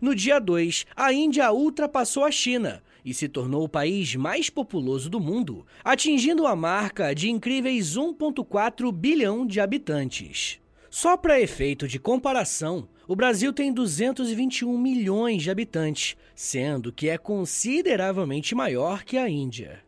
No 0.00 0.14
dia 0.14 0.38
2, 0.38 0.86
a 0.96 1.12
Índia 1.12 1.52
ultrapassou 1.52 2.24
a 2.24 2.30
China 2.30 2.82
e 3.04 3.14
se 3.14 3.28
tornou 3.28 3.64
o 3.64 3.68
país 3.68 4.14
mais 4.16 4.50
populoso 4.50 5.08
do 5.08 5.20
mundo, 5.20 5.66
atingindo 5.84 6.46
a 6.46 6.54
marca 6.56 7.14
de 7.14 7.30
incríveis 7.30 7.96
1,4 7.96 8.92
bilhão 8.92 9.46
de 9.46 9.60
habitantes. 9.60 10.60
Só 10.90 11.16
para 11.16 11.40
efeito 11.40 11.86
de 11.86 11.98
comparação, 11.98 12.88
o 13.06 13.14
Brasil 13.14 13.52
tem 13.52 13.72
221 13.72 14.76
milhões 14.78 15.42
de 15.42 15.50
habitantes, 15.50 16.16
sendo 16.34 16.92
que 16.92 17.08
é 17.08 17.18
consideravelmente 17.18 18.54
maior 18.54 19.04
que 19.04 19.16
a 19.16 19.28
Índia. 19.28 19.82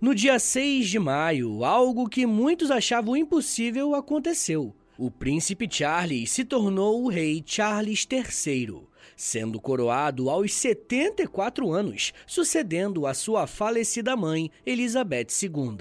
No 0.00 0.14
dia 0.14 0.38
6 0.38 0.88
de 0.88 0.98
maio, 0.98 1.64
algo 1.64 2.08
que 2.08 2.26
muitos 2.26 2.70
achavam 2.70 3.16
impossível 3.16 3.94
aconteceu. 3.94 4.74
O 4.96 5.10
príncipe 5.10 5.66
Charles 5.70 6.30
se 6.30 6.44
tornou 6.44 7.02
o 7.02 7.08
rei 7.08 7.42
Charles 7.44 8.06
III, 8.10 8.82
sendo 9.22 9.60
coroado 9.60 10.28
aos 10.28 10.52
74 10.52 11.70
anos, 11.70 12.12
sucedendo 12.26 13.06
a 13.06 13.14
sua 13.14 13.46
falecida 13.46 14.16
mãe, 14.16 14.50
Elizabeth 14.66 15.28
II. 15.40 15.78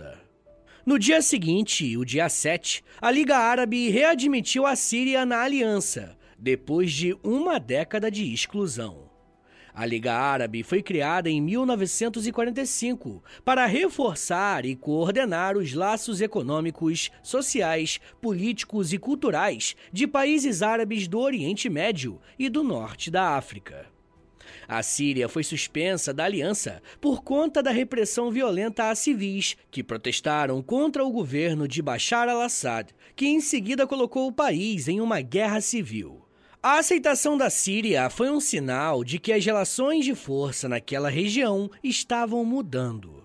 No 0.86 1.00
dia 1.00 1.24
seguinte, 1.24 1.98
o 1.98 2.06
dia 2.06 2.30
7, 2.30 2.84
a 3.02 3.10
Liga 3.10 3.36
Árabe 3.36 3.90
readmitiu 3.90 4.64
a 4.64 4.76
Síria 4.76 5.26
na 5.26 5.42
aliança, 5.42 6.16
depois 6.38 6.92
de 6.92 7.18
uma 7.24 7.60
década 7.60 8.12
de 8.12 8.32
exclusão. 8.32 9.11
A 9.74 9.86
Liga 9.86 10.14
Árabe 10.14 10.64
foi 10.64 10.82
criada 10.82 11.30
em 11.30 11.42
1945 11.42 13.24
para 13.46 13.66
reforçar 13.66 14.66
e 14.66 14.76
coordenar 14.76 15.58
os 15.58 15.74
laços 15.74 16.20
econômicos, 16.20 17.10
sociais, 17.24 18.00
políticos 18.22 18.92
e 18.92 18.98
culturais 18.98 19.76
de 19.92 20.06
países 20.06 20.62
árabes 20.62 21.08
do 21.08 21.20
Oriente 21.20 21.70
Médio 21.70 22.20
e 22.38 22.50
do 22.50 22.64
Norte 22.64 23.10
da 23.10 23.38
África. 23.38 23.86
A 24.68 24.84
Síria 24.84 25.30
foi 25.30 25.44
suspensa 25.44 26.14
da 26.14 26.26
aliança 26.26 26.82
por 27.00 27.24
conta 27.24 27.64
da 27.64 27.72
repressão 27.72 28.32
violenta 28.32 28.90
a 28.90 28.96
civis 28.96 29.56
que 29.70 29.84
protestaram 29.84 30.62
contra 30.62 31.04
o 31.04 31.12
governo 31.12 31.68
de 31.68 31.82
Bashar 31.82 32.28
al-Assad, 32.28 32.94
que 33.16 33.28
em 33.28 33.40
seguida 33.40 33.88
colocou 33.88 34.28
o 34.28 34.34
país 34.34 34.88
em 34.88 35.00
uma 35.00 35.22
guerra 35.22 35.62
civil. 35.62 36.21
A 36.64 36.78
aceitação 36.78 37.36
da 37.36 37.50
Síria 37.50 38.08
foi 38.08 38.30
um 38.30 38.40
sinal 38.40 39.04
de 39.04 39.18
que 39.18 39.34
as 39.34 39.44
relações 39.44 40.06
de 40.06 40.14
força 40.14 40.70
naquela 40.70 41.10
região 41.10 41.72
estavam 41.84 42.46
mudando. 42.46 43.24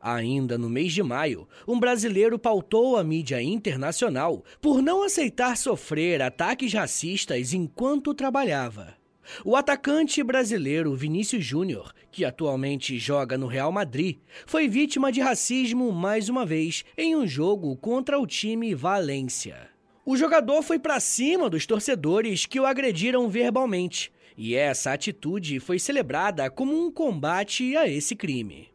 Ainda 0.00 0.56
no 0.56 0.70
mês 0.70 0.92
de 0.92 1.02
maio, 1.02 1.48
um 1.66 1.80
brasileiro 1.80 2.38
pautou 2.38 2.96
a 2.96 3.02
mídia 3.02 3.42
internacional 3.42 4.44
por 4.60 4.80
não 4.80 5.02
aceitar 5.02 5.56
sofrer 5.56 6.22
ataques 6.22 6.72
racistas 6.72 7.52
enquanto 7.52 8.14
trabalhava. 8.14 8.94
O 9.44 9.56
atacante 9.56 10.22
brasileiro 10.22 10.94
Vinícius 10.94 11.44
Júnior, 11.44 11.92
que 12.12 12.24
atualmente 12.24 12.96
joga 12.96 13.36
no 13.36 13.48
Real 13.48 13.72
Madrid, 13.72 14.18
foi 14.46 14.68
vítima 14.68 15.10
de 15.10 15.20
racismo 15.20 15.90
mais 15.90 16.28
uma 16.28 16.46
vez 16.46 16.84
em 16.96 17.16
um 17.16 17.26
jogo 17.26 17.76
contra 17.76 18.20
o 18.20 18.26
time 18.26 18.72
Valência. 18.72 19.77
O 20.10 20.16
jogador 20.16 20.62
foi 20.62 20.78
para 20.78 20.98
cima 21.00 21.50
dos 21.50 21.66
torcedores 21.66 22.46
que 22.46 22.58
o 22.58 22.64
agrediram 22.64 23.28
verbalmente, 23.28 24.10
e 24.38 24.54
essa 24.54 24.90
atitude 24.90 25.60
foi 25.60 25.78
celebrada 25.78 26.48
como 26.48 26.74
um 26.82 26.90
combate 26.90 27.76
a 27.76 27.86
esse 27.86 28.16
crime. 28.16 28.70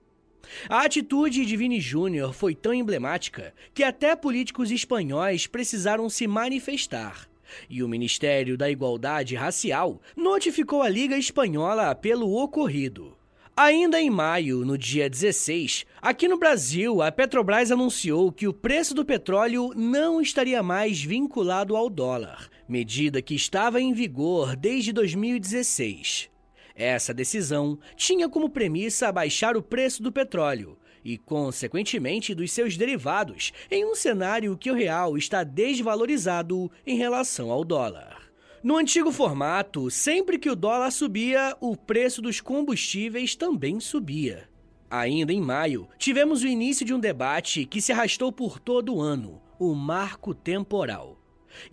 A 0.70 0.82
atitude 0.84 1.44
de 1.44 1.58
Vini 1.58 1.82
Júnior 1.82 2.36
foi 2.36 2.54
tão 2.54 2.72
emblemática 2.72 3.52
que 3.74 3.84
até 3.84 4.16
políticos 4.16 4.70
espanhóis 4.70 5.48
precisaram 5.48 6.08
se 6.08 6.28
manifestar. 6.28 7.28
E 7.68 7.82
o 7.82 7.90
Ministério 7.90 8.56
da 8.56 8.70
Igualdade 8.70 9.34
Racial 9.34 10.00
notificou 10.16 10.84
a 10.84 10.88
Liga 10.88 11.18
Espanhola 11.18 11.96
pelo 11.96 12.32
ocorrido. 12.32 13.18
Ainda 13.56 14.02
em 14.02 14.10
maio, 14.10 14.66
no 14.66 14.76
dia 14.76 15.08
16, 15.08 15.86
aqui 16.02 16.28
no 16.28 16.40
Brasil, 16.40 17.04
a 17.04 17.12
Petrobras 17.12 17.72
anunciou 17.72 18.32
que 18.32 18.48
o 18.48 18.54
preço 18.54 18.96
do 18.96 19.06
petróleo 19.06 19.72
não 19.76 20.20
estaria 20.20 20.64
mais 20.64 21.04
vinculado 21.04 21.76
ao 21.76 21.88
dólar, 21.88 22.50
medida 22.68 23.22
que 23.22 23.36
estava 23.36 23.80
em 23.80 23.94
vigor 23.94 24.56
desde 24.56 24.92
2016. 24.92 26.32
Essa 26.76 27.14
decisão 27.14 27.78
tinha 27.96 28.28
como 28.28 28.50
premissa 28.50 29.12
baixar 29.12 29.56
o 29.56 29.62
preço 29.62 30.02
do 30.02 30.12
petróleo 30.12 30.76
e, 31.06 31.16
consequentemente, 31.16 32.34
dos 32.34 32.52
seus 32.52 32.76
derivados, 32.76 33.52
em 33.70 33.86
um 33.86 33.94
cenário 33.94 34.58
que 34.58 34.72
o 34.72 34.76
real 34.76 35.16
está 35.16 35.44
desvalorizado 35.44 36.72
em 36.88 36.98
relação 36.98 37.52
ao 37.52 37.64
dólar. 37.64 38.23
No 38.64 38.78
antigo 38.78 39.12
formato, 39.12 39.92
sempre 39.92 40.40
que 40.40 40.50
o 40.50 40.56
dólar 40.56 40.90
subia, 40.90 41.54
o 41.60 41.76
preço 41.76 42.22
dos 42.22 42.40
combustíveis 42.40 43.36
também 43.36 43.78
subia. 43.82 44.48
Ainda 44.90 45.34
em 45.34 45.42
maio, 45.42 45.86
tivemos 45.98 46.44
o 46.44 46.48
início 46.48 46.86
de 46.86 46.94
um 46.94 47.00
debate 47.00 47.66
que 47.66 47.82
se 47.82 47.92
arrastou 47.92 48.32
por 48.32 48.60
todo 48.60 48.96
o 48.96 49.02
ano: 49.02 49.42
o 49.60 49.76
marco 49.76 50.34
temporal. 50.34 51.20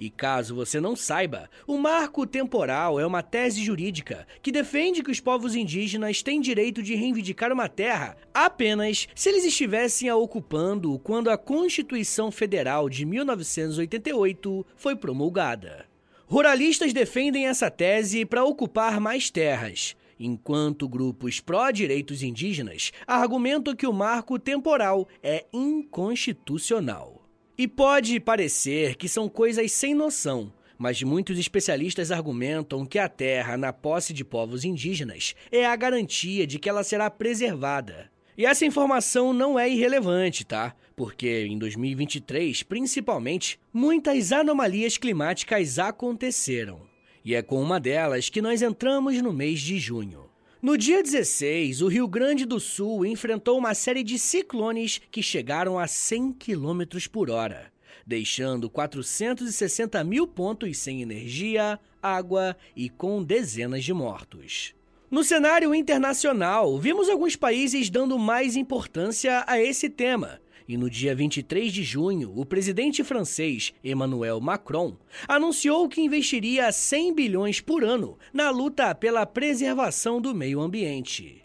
E 0.00 0.10
caso 0.10 0.52
você 0.52 0.80
não 0.80 0.96
saiba, 0.96 1.48
o 1.64 1.78
marco 1.78 2.26
temporal 2.26 2.98
é 2.98 3.06
uma 3.06 3.22
tese 3.22 3.62
jurídica 3.62 4.26
que 4.42 4.50
defende 4.50 5.00
que 5.00 5.12
os 5.12 5.20
povos 5.20 5.54
indígenas 5.54 6.24
têm 6.24 6.40
direito 6.40 6.82
de 6.82 6.96
reivindicar 6.96 7.52
uma 7.52 7.68
terra 7.68 8.16
apenas 8.34 9.06
se 9.14 9.28
eles 9.28 9.44
estivessem 9.44 10.08
a 10.08 10.16
ocupando 10.16 10.98
quando 10.98 11.30
a 11.30 11.38
Constituição 11.38 12.32
Federal 12.32 12.88
de 12.88 13.06
1988 13.06 14.66
foi 14.74 14.96
promulgada. 14.96 15.89
Ruralistas 16.30 16.92
defendem 16.92 17.48
essa 17.48 17.68
tese 17.68 18.24
para 18.24 18.44
ocupar 18.44 19.00
mais 19.00 19.28
terras, 19.28 19.96
enquanto 20.16 20.88
grupos 20.88 21.40
pró-direitos 21.40 22.22
indígenas 22.22 22.92
argumentam 23.04 23.74
que 23.74 23.84
o 23.84 23.92
marco 23.92 24.38
temporal 24.38 25.08
é 25.24 25.44
inconstitucional. 25.52 27.26
E 27.58 27.66
pode 27.66 28.20
parecer 28.20 28.94
que 28.94 29.08
são 29.08 29.28
coisas 29.28 29.72
sem 29.72 29.92
noção, 29.92 30.52
mas 30.78 31.02
muitos 31.02 31.36
especialistas 31.36 32.12
argumentam 32.12 32.86
que 32.86 33.00
a 33.00 33.08
terra 33.08 33.56
na 33.56 33.72
posse 33.72 34.12
de 34.12 34.24
povos 34.24 34.64
indígenas 34.64 35.34
é 35.50 35.66
a 35.66 35.74
garantia 35.74 36.46
de 36.46 36.60
que 36.60 36.68
ela 36.68 36.84
será 36.84 37.10
preservada. 37.10 38.08
E 38.36 38.46
essa 38.46 38.64
informação 38.64 39.32
não 39.32 39.58
é 39.58 39.68
irrelevante, 39.68 40.44
tá? 40.44 40.74
porque 41.00 41.46
em 41.46 41.56
2023, 41.56 42.62
principalmente, 42.62 43.58
muitas 43.72 44.32
anomalias 44.32 44.98
climáticas 44.98 45.78
aconteceram. 45.78 46.82
E 47.24 47.34
é 47.34 47.40
com 47.40 47.58
uma 47.62 47.80
delas 47.80 48.28
que 48.28 48.42
nós 48.42 48.60
entramos 48.60 49.16
no 49.22 49.32
mês 49.32 49.60
de 49.60 49.78
junho. 49.78 50.28
No 50.60 50.76
dia 50.76 51.02
16, 51.02 51.80
o 51.80 51.88
Rio 51.88 52.06
Grande 52.06 52.44
do 52.44 52.60
Sul 52.60 53.06
enfrentou 53.06 53.56
uma 53.56 53.72
série 53.72 54.02
de 54.02 54.18
ciclones 54.18 55.00
que 55.10 55.22
chegaram 55.22 55.78
a 55.78 55.86
100 55.86 56.34
km 56.34 56.82
por 57.10 57.30
hora, 57.30 57.72
deixando 58.06 58.68
460 58.68 60.04
mil 60.04 60.26
pontos 60.26 60.76
sem 60.76 61.00
energia, 61.00 61.80
água 62.02 62.54
e 62.76 62.90
com 62.90 63.24
dezenas 63.24 63.84
de 63.84 63.94
mortos. 63.94 64.74
No 65.10 65.24
cenário 65.24 65.74
internacional, 65.74 66.78
vimos 66.78 67.08
alguns 67.08 67.34
países 67.34 67.90
dando 67.90 68.16
mais 68.16 68.54
importância 68.54 69.42
a 69.44 69.60
esse 69.60 69.90
tema, 69.90 70.40
e 70.68 70.76
no 70.76 70.88
dia 70.88 71.16
23 71.16 71.72
de 71.72 71.82
junho, 71.82 72.32
o 72.36 72.46
presidente 72.46 73.02
francês 73.02 73.74
Emmanuel 73.82 74.40
Macron 74.40 74.96
anunciou 75.26 75.88
que 75.88 76.00
investiria 76.00 76.70
100 76.70 77.12
bilhões 77.12 77.60
por 77.60 77.82
ano 77.82 78.16
na 78.32 78.50
luta 78.50 78.94
pela 78.94 79.26
preservação 79.26 80.20
do 80.20 80.32
meio 80.32 80.60
ambiente. 80.60 81.42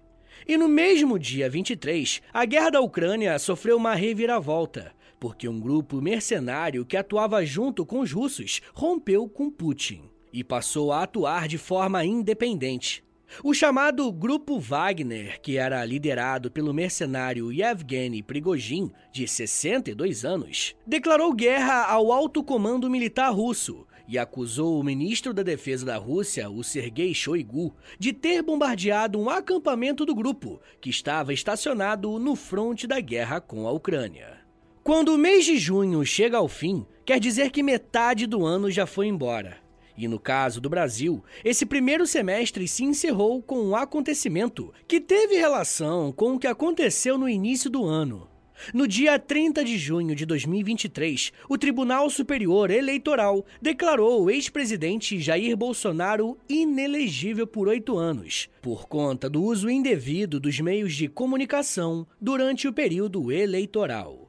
E 0.48 0.55
no 0.57 0.67
mesmo 0.67 1.17
dia 1.17 1.50
23, 1.50 2.22
a 2.31 2.45
guerra 2.45 2.69
da 2.69 2.81
Ucrânia 2.81 3.39
sofreu 3.39 3.77
uma 3.77 3.95
reviravolta, 3.95 4.93
porque 5.19 5.50
um 5.50 5.60
grupo 5.60 6.00
mercenário 6.00 6.86
que 6.86 6.95
atuava 6.95 7.43
junto 7.43 7.84
com 7.84 8.01
os 8.01 8.12
russos 8.12 8.62
rompeu 8.75 9.27
com 9.27 9.50
Putin 9.50 10.03
e 10.31 10.43
passou 10.43 10.91
a 10.91 11.01
atuar 11.01 11.48
de 11.48 11.57
forma 11.57 12.05
independente, 12.05 13.04
o 13.44 13.54
chamado 13.54 14.12
Grupo 14.12 14.60
Wagner, 14.60 15.39
que 15.42 15.58
era 15.58 15.84
liderado 15.86 16.50
pelo 16.51 16.74
mercenário 16.74 17.51
Yevgeny 17.51 18.22
Prigozhin, 18.22 18.92
de 19.12 19.27
62 19.27 20.24
anos, 20.25 20.75
declarou 20.86 21.34
guerra 21.34 21.86
ao 21.86 22.12
alto 22.12 22.44
comando 22.44 22.89
militar 22.89 23.32
russo 23.32 23.86
e 24.08 24.18
acusou 24.18 24.80
o 24.80 24.84
ministro 24.84 25.34
da 25.34 25.42
Defesa 25.42 25.86
da 25.86 25.98
Rússia, 25.98 26.50
o 26.50 26.63
Sergei 26.63 27.13
Shoigu, 27.13 27.75
de 28.00 28.13
ter 28.13 28.42
bombardeado 28.42 29.20
um 29.20 29.30
acampamento 29.30 30.06
do 30.06 30.13
grupo, 30.13 30.62
que 30.80 30.89
estava 30.89 31.34
estacionado 31.34 32.20
no 32.20 32.36
fronte 32.36 32.86
da 32.86 33.00
guerra 33.00 33.42
com 33.42 33.68
a 33.68 33.72
Ucrânia. 33.72 34.39
Quando 34.84 35.15
o 35.15 35.18
mês 35.18 35.46
de 35.46 35.58
junho 35.58 36.06
chega 36.06 36.38
ao 36.38 36.48
fim, 36.48 36.86
quer 37.04 37.20
dizer 37.20 37.50
que 37.50 37.63
metade 37.63 38.27
do 38.27 38.46
ano 38.46 38.70
já 38.70 38.86
foi 38.86 39.08
embora. 39.08 39.64
E 39.98 40.08
no 40.08 40.20
caso 40.20 40.60
do 40.60 40.70
Brasil, 40.70 41.24
esse 41.44 41.66
primeiro 41.66 42.06
semestre 42.06 42.68
se 42.68 42.84
encerrou 42.84 43.42
com 43.42 43.60
um 43.62 43.75
acontecimento 43.75 44.74
que 44.88 45.00
teve 45.00 45.36
relação 45.36 46.12
com 46.12 46.34
o 46.34 46.40
que 46.40 46.48
aconteceu 46.48 47.18
no 47.18 47.30
início 47.30 47.70
do 47.70 47.86
ano. 47.86 48.28
No 48.74 48.88
dia 48.88 49.20
30 49.20 49.64
de 49.64 49.78
junho 49.78 50.16
de 50.16 50.25
2023, 50.25 51.34
o 51.50 51.58
Tribunal 51.58 52.10
Superior 52.10 52.72
Eleitoral 52.72 53.46
declarou 53.62 54.24
o 54.24 54.30
ex-presidente 54.30 55.20
Jair 55.20 55.56
Bolsonaro 55.58 56.38
inelegível 56.48 57.46
por 57.46 57.68
oito 57.68 57.98
anos, 57.98 58.50
por 58.62 58.88
conta 58.88 59.30
do 59.30 59.44
uso 59.44 59.70
indevido 59.70 60.40
dos 60.40 60.60
meios 60.60 60.94
de 60.94 61.08
comunicação 61.08 62.08
durante 62.20 62.68
o 62.68 62.74
período 62.74 63.32
eleitoral. 63.32 64.25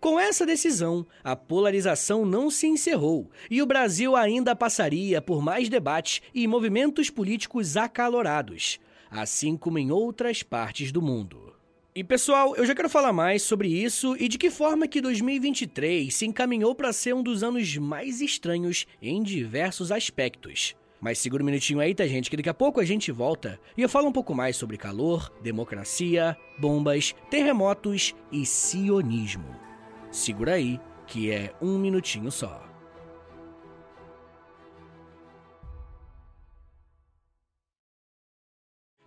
Com 0.00 0.18
essa 0.18 0.46
decisão, 0.46 1.06
a 1.22 1.34
polarização 1.34 2.24
não 2.24 2.50
se 2.50 2.66
encerrou 2.66 3.30
e 3.50 3.62
o 3.62 3.66
Brasil 3.66 4.16
ainda 4.16 4.56
passaria 4.56 5.20
por 5.20 5.42
mais 5.42 5.68
debates 5.68 6.22
e 6.34 6.46
movimentos 6.46 7.10
políticos 7.10 7.76
acalorados, 7.76 8.78
assim 9.10 9.56
como 9.56 9.78
em 9.78 9.90
outras 9.90 10.42
partes 10.42 10.92
do 10.92 11.02
mundo. 11.02 11.54
E 11.94 12.04
pessoal, 12.04 12.54
eu 12.56 12.66
já 12.66 12.74
quero 12.74 12.90
falar 12.90 13.10
mais 13.10 13.42
sobre 13.42 13.68
isso 13.68 14.14
e 14.20 14.28
de 14.28 14.36
que 14.36 14.50
forma 14.50 14.86
que 14.86 15.00
2023 15.00 16.14
se 16.14 16.26
encaminhou 16.26 16.74
para 16.74 16.92
ser 16.92 17.14
um 17.14 17.22
dos 17.22 17.42
anos 17.42 17.74
mais 17.78 18.20
estranhos 18.20 18.86
em 19.00 19.22
diversos 19.22 19.90
aspectos. 19.90 20.76
Mas 21.00 21.18
segura 21.18 21.42
um 21.42 21.46
minutinho 21.46 21.80
aí, 21.80 21.94
tá, 21.94 22.06
gente? 22.06 22.28
Que 22.28 22.36
daqui 22.36 22.50
a 22.50 22.54
pouco 22.54 22.80
a 22.80 22.84
gente 22.84 23.10
volta 23.10 23.58
e 23.76 23.80
eu 23.80 23.88
falo 23.88 24.08
um 24.08 24.12
pouco 24.12 24.34
mais 24.34 24.56
sobre 24.56 24.76
calor, 24.76 25.32
democracia, 25.42 26.36
bombas, 26.58 27.14
terremotos 27.30 28.14
e 28.30 28.44
sionismo. 28.44 29.65
Segura 30.16 30.54
aí, 30.54 30.80
que 31.06 31.30
é 31.30 31.52
um 31.60 31.78
minutinho 31.78 32.32
só. 32.32 32.65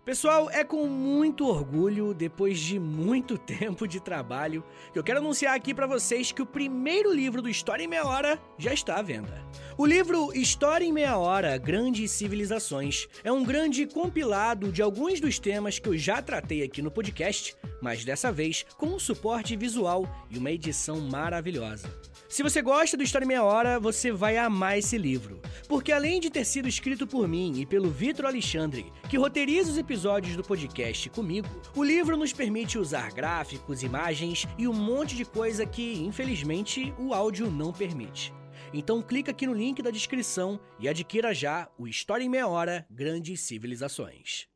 Pessoal, 0.02 0.48
é 0.50 0.64
com 0.64 0.86
muito 0.86 1.46
orgulho, 1.46 2.14
depois 2.14 2.58
de 2.58 2.80
muito 2.80 3.36
tempo 3.38 3.86
de 3.86 4.00
trabalho, 4.00 4.64
que 4.92 4.98
eu 4.98 5.04
quero 5.04 5.18
anunciar 5.18 5.54
aqui 5.54 5.74
para 5.74 5.86
vocês 5.86 6.32
que 6.32 6.40
o 6.40 6.46
primeiro 6.46 7.12
livro 7.12 7.42
do 7.42 7.50
História 7.50 7.84
em 7.84 7.86
Meia 7.86 8.06
Hora 8.06 8.40
já 8.58 8.72
está 8.72 8.96
à 8.96 9.02
venda. 9.02 9.44
O 9.76 9.84
livro 9.84 10.32
História 10.32 10.86
em 10.86 10.92
Meia 10.92 11.18
Hora 11.18 11.56
Grandes 11.58 12.12
Civilizações 12.12 13.08
é 13.22 13.30
um 13.30 13.44
grande 13.44 13.86
compilado 13.86 14.72
de 14.72 14.80
alguns 14.80 15.20
dos 15.20 15.38
temas 15.38 15.78
que 15.78 15.88
eu 15.88 15.98
já 15.98 16.22
tratei 16.22 16.62
aqui 16.62 16.80
no 16.80 16.90
podcast, 16.90 17.54
mas 17.82 18.02
dessa 18.02 18.32
vez 18.32 18.64
com 18.78 18.86
um 18.86 18.98
suporte 18.98 19.54
visual 19.54 20.08
e 20.30 20.38
uma 20.38 20.50
edição 20.50 20.98
maravilhosa. 20.98 21.88
Se 22.30 22.44
você 22.44 22.62
gosta 22.62 22.96
do 22.96 23.02
História 23.02 23.24
em 23.24 23.28
Meia 23.28 23.42
Hora, 23.42 23.80
você 23.80 24.12
vai 24.12 24.38
amar 24.38 24.78
esse 24.78 24.96
livro, 24.96 25.42
porque 25.66 25.90
além 25.90 26.20
de 26.20 26.30
ter 26.30 26.44
sido 26.44 26.68
escrito 26.68 27.04
por 27.04 27.26
mim 27.26 27.54
e 27.56 27.66
pelo 27.66 27.90
Vitor 27.90 28.24
Alexandre, 28.24 28.92
que 29.08 29.18
roteiriza 29.18 29.72
os 29.72 29.76
episódios 29.76 30.36
do 30.36 30.44
podcast 30.44 31.10
comigo, 31.10 31.48
o 31.74 31.82
livro 31.82 32.16
nos 32.16 32.32
permite 32.32 32.78
usar 32.78 33.12
gráficos, 33.12 33.82
imagens 33.82 34.46
e 34.56 34.68
um 34.68 34.72
monte 34.72 35.16
de 35.16 35.24
coisa 35.24 35.66
que, 35.66 35.98
infelizmente, 36.04 36.94
o 37.00 37.12
áudio 37.12 37.50
não 37.50 37.72
permite. 37.72 38.32
Então 38.72 39.02
clica 39.02 39.32
aqui 39.32 39.44
no 39.44 39.52
link 39.52 39.82
da 39.82 39.90
descrição 39.90 40.60
e 40.78 40.88
adquira 40.88 41.34
já 41.34 41.68
o 41.76 41.88
História 41.88 42.22
em 42.22 42.28
Meia 42.28 42.46
Hora 42.46 42.86
Grandes 42.88 43.40
Civilizações. 43.40 44.46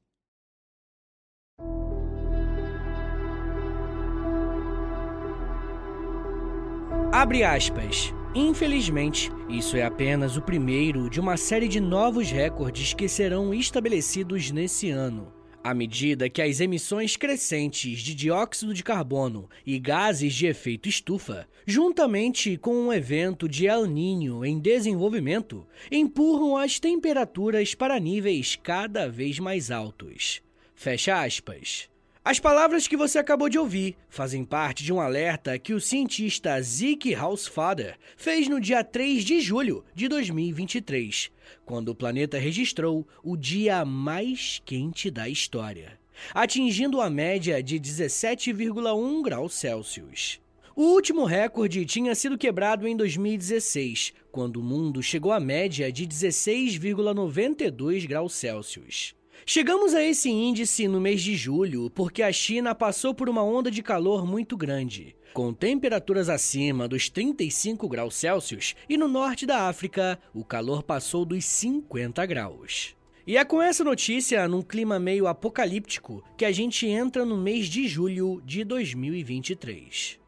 Abre 7.14 7.44
aspas. 7.44 8.12
Infelizmente, 8.34 9.30
isso 9.48 9.76
é 9.76 9.84
apenas 9.84 10.36
o 10.36 10.42
primeiro 10.42 11.08
de 11.08 11.20
uma 11.20 11.36
série 11.36 11.68
de 11.68 11.78
novos 11.78 12.28
recordes 12.28 12.92
que 12.92 13.08
serão 13.08 13.54
estabelecidos 13.54 14.50
nesse 14.50 14.90
ano. 14.90 15.32
À 15.62 15.72
medida 15.72 16.28
que 16.28 16.42
as 16.42 16.58
emissões 16.58 17.16
crescentes 17.16 18.00
de 18.00 18.16
dióxido 18.16 18.74
de 18.74 18.82
carbono 18.82 19.48
e 19.64 19.78
gases 19.78 20.34
de 20.34 20.48
efeito 20.48 20.88
estufa, 20.88 21.46
juntamente 21.64 22.56
com 22.56 22.74
um 22.74 22.92
evento 22.92 23.48
de 23.48 23.68
El 23.68 23.86
Niño 23.86 24.44
em 24.44 24.58
desenvolvimento, 24.58 25.64
empurram 25.92 26.56
as 26.56 26.80
temperaturas 26.80 27.76
para 27.76 28.00
níveis 28.00 28.58
cada 28.60 29.08
vez 29.08 29.38
mais 29.38 29.70
altos. 29.70 30.42
Fecha 30.74 31.22
aspas. 31.22 31.93
As 32.26 32.40
palavras 32.40 32.88
que 32.88 32.96
você 32.96 33.18
acabou 33.18 33.50
de 33.50 33.58
ouvir 33.58 33.98
fazem 34.08 34.46
parte 34.46 34.82
de 34.82 34.90
um 34.90 34.98
alerta 34.98 35.58
que 35.58 35.74
o 35.74 35.80
cientista 35.80 36.58
Zeke 36.62 37.14
Hausfader 37.14 37.98
fez 38.16 38.48
no 38.48 38.58
dia 38.58 38.82
3 38.82 39.22
de 39.22 39.42
julho 39.42 39.84
de 39.94 40.08
2023, 40.08 41.30
quando 41.66 41.90
o 41.90 41.94
planeta 41.94 42.38
registrou 42.38 43.06
o 43.22 43.36
dia 43.36 43.84
mais 43.84 44.62
quente 44.64 45.10
da 45.10 45.28
história, 45.28 45.98
atingindo 46.32 47.02
a 47.02 47.10
média 47.10 47.62
de 47.62 47.78
17,1 47.78 49.22
graus 49.22 49.52
Celsius. 49.52 50.40
O 50.74 50.94
último 50.94 51.26
recorde 51.26 51.84
tinha 51.84 52.14
sido 52.14 52.38
quebrado 52.38 52.88
em 52.88 52.96
2016, 52.96 54.14
quando 54.32 54.56
o 54.56 54.62
mundo 54.62 55.02
chegou 55.02 55.30
à 55.30 55.38
média 55.38 55.92
de 55.92 56.06
16,92 56.06 58.08
graus 58.08 58.32
Celsius. 58.32 59.14
Chegamos 59.46 59.92
a 59.92 60.02
esse 60.02 60.30
índice 60.30 60.88
no 60.88 60.98
mês 60.98 61.20
de 61.22 61.36
julho 61.36 61.90
porque 61.90 62.22
a 62.22 62.32
China 62.32 62.74
passou 62.74 63.12
por 63.12 63.28
uma 63.28 63.44
onda 63.44 63.70
de 63.70 63.82
calor 63.82 64.26
muito 64.26 64.56
grande, 64.56 65.14
com 65.34 65.52
temperaturas 65.52 66.30
acima 66.30 66.88
dos 66.88 67.10
35 67.10 67.86
graus 67.86 68.14
Celsius, 68.14 68.74
e 68.88 68.96
no 68.96 69.06
norte 69.06 69.44
da 69.44 69.68
África 69.68 70.18
o 70.32 70.42
calor 70.42 70.82
passou 70.82 71.26
dos 71.26 71.44
50 71.44 72.24
graus. 72.24 72.96
E 73.26 73.36
é 73.36 73.44
com 73.44 73.60
essa 73.60 73.84
notícia, 73.84 74.48
num 74.48 74.62
clima 74.62 74.98
meio 74.98 75.26
apocalíptico, 75.26 76.24
que 76.38 76.46
a 76.46 76.52
gente 76.52 76.86
entra 76.86 77.24
no 77.26 77.36
mês 77.36 77.66
de 77.66 77.86
julho 77.86 78.40
de 78.46 78.64
2023. 78.64 80.23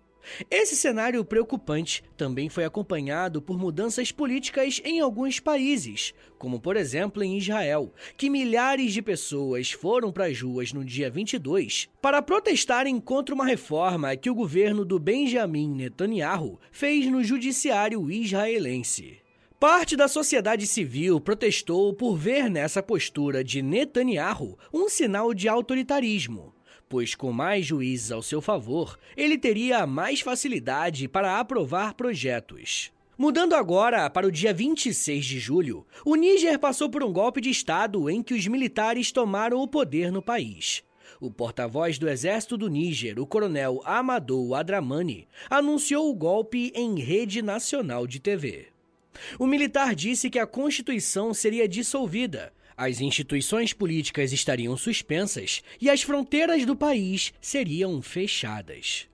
Esse 0.50 0.76
cenário 0.76 1.24
preocupante 1.24 2.02
também 2.16 2.48
foi 2.48 2.64
acompanhado 2.64 3.40
por 3.40 3.58
mudanças 3.58 4.10
políticas 4.12 4.80
em 4.84 5.00
alguns 5.00 5.40
países, 5.40 6.14
como 6.38 6.60
por 6.60 6.76
exemplo 6.76 7.22
em 7.22 7.38
Israel, 7.38 7.92
que 8.16 8.30
milhares 8.30 8.92
de 8.92 9.02
pessoas 9.02 9.72
foram 9.72 10.12
para 10.12 10.26
as 10.26 10.40
ruas 10.40 10.72
no 10.72 10.84
dia 10.84 11.10
22 11.10 11.88
para 12.00 12.22
protestarem 12.22 13.00
contra 13.00 13.34
uma 13.34 13.44
reforma 13.44 14.16
que 14.16 14.30
o 14.30 14.34
governo 14.34 14.84
do 14.84 14.98
Benjamin 14.98 15.68
Netanyahu 15.68 16.58
fez 16.70 17.06
no 17.06 17.22
judiciário 17.22 18.10
israelense. 18.10 19.18
Parte 19.58 19.96
da 19.96 20.06
sociedade 20.06 20.66
civil 20.66 21.18
protestou 21.18 21.94
por 21.94 22.16
ver 22.16 22.50
nessa 22.50 22.82
postura 22.82 23.42
de 23.42 23.62
Netanyahu 23.62 24.58
um 24.72 24.88
sinal 24.88 25.32
de 25.32 25.48
autoritarismo 25.48 26.55
pois 26.88 27.14
com 27.14 27.32
mais 27.32 27.66
juízes 27.66 28.12
ao 28.12 28.22
seu 28.22 28.40
favor, 28.40 28.98
ele 29.16 29.36
teria 29.36 29.86
mais 29.86 30.20
facilidade 30.20 31.08
para 31.08 31.38
aprovar 31.38 31.94
projetos. 31.94 32.92
Mudando 33.18 33.54
agora 33.54 34.10
para 34.10 34.26
o 34.26 34.30
dia 34.30 34.52
26 34.52 35.24
de 35.24 35.38
julho, 35.38 35.86
o 36.04 36.14
Níger 36.14 36.58
passou 36.58 36.90
por 36.90 37.02
um 37.02 37.12
golpe 37.12 37.40
de 37.40 37.48
Estado 37.48 38.10
em 38.10 38.22
que 38.22 38.34
os 38.34 38.46
militares 38.46 39.10
tomaram 39.10 39.62
o 39.62 39.66
poder 39.66 40.12
no 40.12 40.20
país. 40.20 40.84
O 41.18 41.30
porta-voz 41.30 41.98
do 41.98 42.10
exército 42.10 42.58
do 42.58 42.68
Níger, 42.68 43.18
o 43.18 43.26
coronel 43.26 43.80
Amadou 43.86 44.54
Adramani, 44.54 45.26
anunciou 45.48 46.10
o 46.10 46.14
golpe 46.14 46.70
em 46.74 47.00
rede 47.00 47.40
nacional 47.40 48.06
de 48.06 48.20
TV. 48.20 48.68
O 49.38 49.46
militar 49.46 49.94
disse 49.94 50.28
que 50.28 50.38
a 50.38 50.46
Constituição 50.46 51.32
seria 51.32 51.66
dissolvida, 51.66 52.52
as 52.76 53.00
instituições 53.00 53.72
políticas 53.72 54.32
estariam 54.32 54.76
suspensas 54.76 55.62
e 55.80 55.88
as 55.88 56.02
fronteiras 56.02 56.66
do 56.66 56.76
país 56.76 57.32
seriam 57.40 58.02
fechadas. 58.02 59.08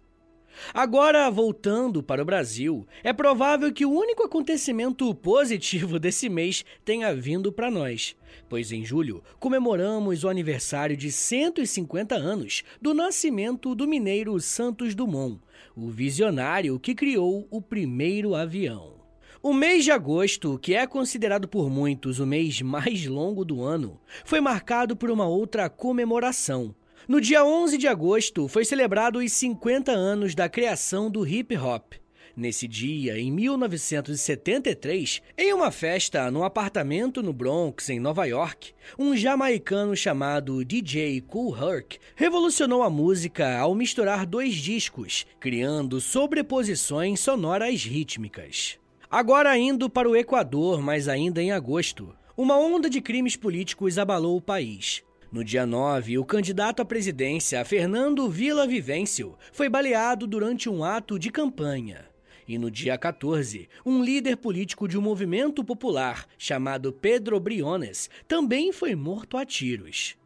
Agora, 0.74 1.30
voltando 1.30 2.02
para 2.02 2.22
o 2.22 2.24
Brasil, 2.24 2.86
é 3.02 3.12
provável 3.12 3.72
que 3.72 3.86
o 3.86 3.90
único 3.90 4.22
acontecimento 4.22 5.14
positivo 5.14 5.98
desse 5.98 6.28
mês 6.28 6.64
tenha 6.84 7.14
vindo 7.14 7.52
para 7.52 7.70
nós, 7.70 8.14
pois 8.48 8.70
em 8.70 8.84
julho 8.84 9.22
comemoramos 9.38 10.24
o 10.24 10.28
aniversário 10.28 10.96
de 10.96 11.10
150 11.10 12.14
anos 12.14 12.62
do 12.80 12.92
nascimento 12.92 13.74
do 13.74 13.88
mineiro 13.88 14.38
Santos 14.40 14.94
Dumont, 14.94 15.40
o 15.74 15.88
visionário 15.88 16.78
que 16.78 16.94
criou 16.94 17.46
o 17.50 17.62
primeiro 17.62 18.34
avião. 18.34 19.01
O 19.44 19.52
mês 19.52 19.82
de 19.82 19.90
agosto, 19.90 20.56
que 20.56 20.72
é 20.72 20.86
considerado 20.86 21.48
por 21.48 21.68
muitos 21.68 22.20
o 22.20 22.26
mês 22.26 22.62
mais 22.62 23.06
longo 23.06 23.44
do 23.44 23.64
ano, 23.64 24.00
foi 24.24 24.40
marcado 24.40 24.94
por 24.94 25.10
uma 25.10 25.26
outra 25.26 25.68
comemoração. 25.68 26.72
No 27.08 27.20
dia 27.20 27.44
11 27.44 27.76
de 27.76 27.88
agosto, 27.88 28.46
foi 28.46 28.64
celebrado 28.64 29.18
os 29.18 29.32
50 29.32 29.90
anos 29.90 30.36
da 30.36 30.48
criação 30.48 31.10
do 31.10 31.26
hip 31.26 31.56
hop. 31.56 31.94
Nesse 32.36 32.68
dia, 32.68 33.18
em 33.18 33.32
1973, 33.32 35.20
em 35.36 35.52
uma 35.52 35.72
festa 35.72 36.30
no 36.30 36.44
apartamento 36.44 37.20
no 37.20 37.32
Bronx, 37.32 37.90
em 37.90 37.98
Nova 37.98 38.24
York, 38.26 38.72
um 38.96 39.16
jamaicano 39.16 39.96
chamado 39.96 40.64
DJ 40.64 41.20
Kool 41.20 41.52
Herc 41.56 41.98
revolucionou 42.14 42.84
a 42.84 42.88
música 42.88 43.58
ao 43.58 43.74
misturar 43.74 44.24
dois 44.24 44.54
discos, 44.54 45.26
criando 45.40 46.00
sobreposições 46.00 47.18
sonoras 47.18 47.84
rítmicas. 47.84 48.80
Agora 49.12 49.58
indo 49.58 49.90
para 49.90 50.08
o 50.08 50.16
Equador, 50.16 50.80
mas 50.80 51.06
ainda 51.06 51.42
em 51.42 51.52
agosto, 51.52 52.16
uma 52.34 52.56
onda 52.56 52.88
de 52.88 52.98
crimes 52.98 53.36
políticos 53.36 53.98
abalou 53.98 54.38
o 54.38 54.40
país. 54.40 55.02
No 55.30 55.44
dia 55.44 55.66
9, 55.66 56.16
o 56.16 56.24
candidato 56.24 56.80
à 56.80 56.84
presidência, 56.84 57.62
Fernando 57.62 58.26
Vila 58.30 58.66
Vivêncio, 58.66 59.36
foi 59.52 59.68
baleado 59.68 60.26
durante 60.26 60.70
um 60.70 60.82
ato 60.82 61.18
de 61.18 61.30
campanha. 61.30 62.06
E 62.48 62.56
no 62.56 62.70
dia 62.70 62.96
14, 62.96 63.68
um 63.84 64.02
líder 64.02 64.38
político 64.38 64.88
de 64.88 64.96
um 64.96 65.02
movimento 65.02 65.62
popular, 65.62 66.26
chamado 66.38 66.90
Pedro 66.90 67.38
Briones, 67.38 68.08
também 68.26 68.72
foi 68.72 68.94
morto 68.94 69.36
a 69.36 69.44
tiros. 69.44 70.16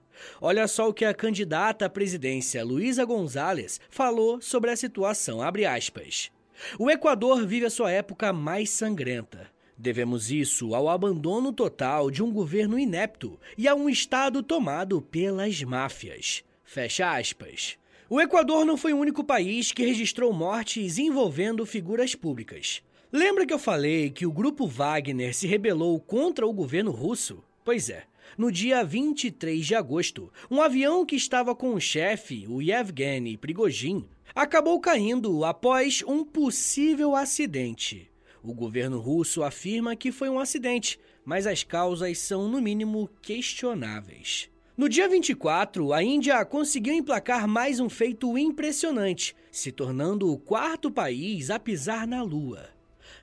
Olha 0.40 0.68
só 0.68 0.88
o 0.88 0.94
que 0.94 1.04
a 1.04 1.12
candidata 1.12 1.86
à 1.86 1.90
presidência, 1.90 2.64
Luísa 2.64 3.04
Gonzalez, 3.04 3.80
falou 3.90 4.40
sobre 4.40 4.70
a 4.70 4.76
situação, 4.76 5.42
abre 5.42 5.66
aspas. 5.66 6.30
O 6.78 6.90
Equador 6.90 7.46
vive 7.46 7.66
a 7.66 7.70
sua 7.70 7.90
época 7.90 8.32
mais 8.32 8.70
sangrenta. 8.70 9.48
Devemos 9.78 10.30
isso 10.30 10.74
ao 10.74 10.88
abandono 10.88 11.52
total 11.52 12.10
de 12.10 12.22
um 12.22 12.32
governo 12.32 12.78
inepto 12.78 13.38
e 13.58 13.68
a 13.68 13.74
um 13.74 13.90
Estado 13.90 14.42
tomado 14.42 15.02
pelas 15.02 15.62
máfias. 15.62 16.42
Fecha 16.64 17.14
aspas. 17.14 17.76
O 18.08 18.20
Equador 18.20 18.64
não 18.64 18.76
foi 18.76 18.94
o 18.94 18.98
único 18.98 19.22
país 19.22 19.72
que 19.72 19.84
registrou 19.84 20.32
mortes 20.32 20.96
envolvendo 20.96 21.66
figuras 21.66 22.14
públicas. 22.14 22.82
Lembra 23.12 23.44
que 23.44 23.52
eu 23.52 23.58
falei 23.58 24.10
que 24.10 24.24
o 24.24 24.32
grupo 24.32 24.66
Wagner 24.66 25.34
se 25.34 25.46
rebelou 25.46 25.98
contra 26.00 26.46
o 26.46 26.52
governo 26.52 26.90
russo? 26.90 27.42
Pois 27.64 27.90
é. 27.90 28.04
No 28.36 28.50
dia 28.50 28.84
23 28.84 29.64
de 29.64 29.74
agosto, 29.74 30.32
um 30.50 30.60
avião 30.60 31.06
que 31.06 31.16
estava 31.16 31.54
com 31.54 31.74
o 31.74 31.80
chefe, 31.80 32.46
o 32.48 32.60
Yevgeny 32.60 33.36
Prigozhin, 33.36 34.06
acabou 34.34 34.80
caindo 34.80 35.44
após 35.44 36.02
um 36.06 36.24
possível 36.24 37.14
acidente. 37.14 38.10
O 38.42 38.54
governo 38.54 39.00
russo 39.00 39.42
afirma 39.42 39.96
que 39.96 40.12
foi 40.12 40.28
um 40.28 40.38
acidente, 40.38 41.00
mas 41.24 41.46
as 41.46 41.64
causas 41.64 42.18
são, 42.18 42.48
no 42.48 42.60
mínimo, 42.62 43.10
questionáveis. 43.20 44.48
No 44.76 44.88
dia 44.88 45.08
24, 45.08 45.92
a 45.92 46.02
Índia 46.02 46.44
conseguiu 46.44 46.94
emplacar 46.94 47.48
mais 47.48 47.80
um 47.80 47.88
feito 47.88 48.36
impressionante, 48.36 49.34
se 49.50 49.72
tornando 49.72 50.30
o 50.30 50.38
quarto 50.38 50.90
país 50.90 51.50
a 51.50 51.58
pisar 51.58 52.06
na 52.06 52.22
Lua. 52.22 52.68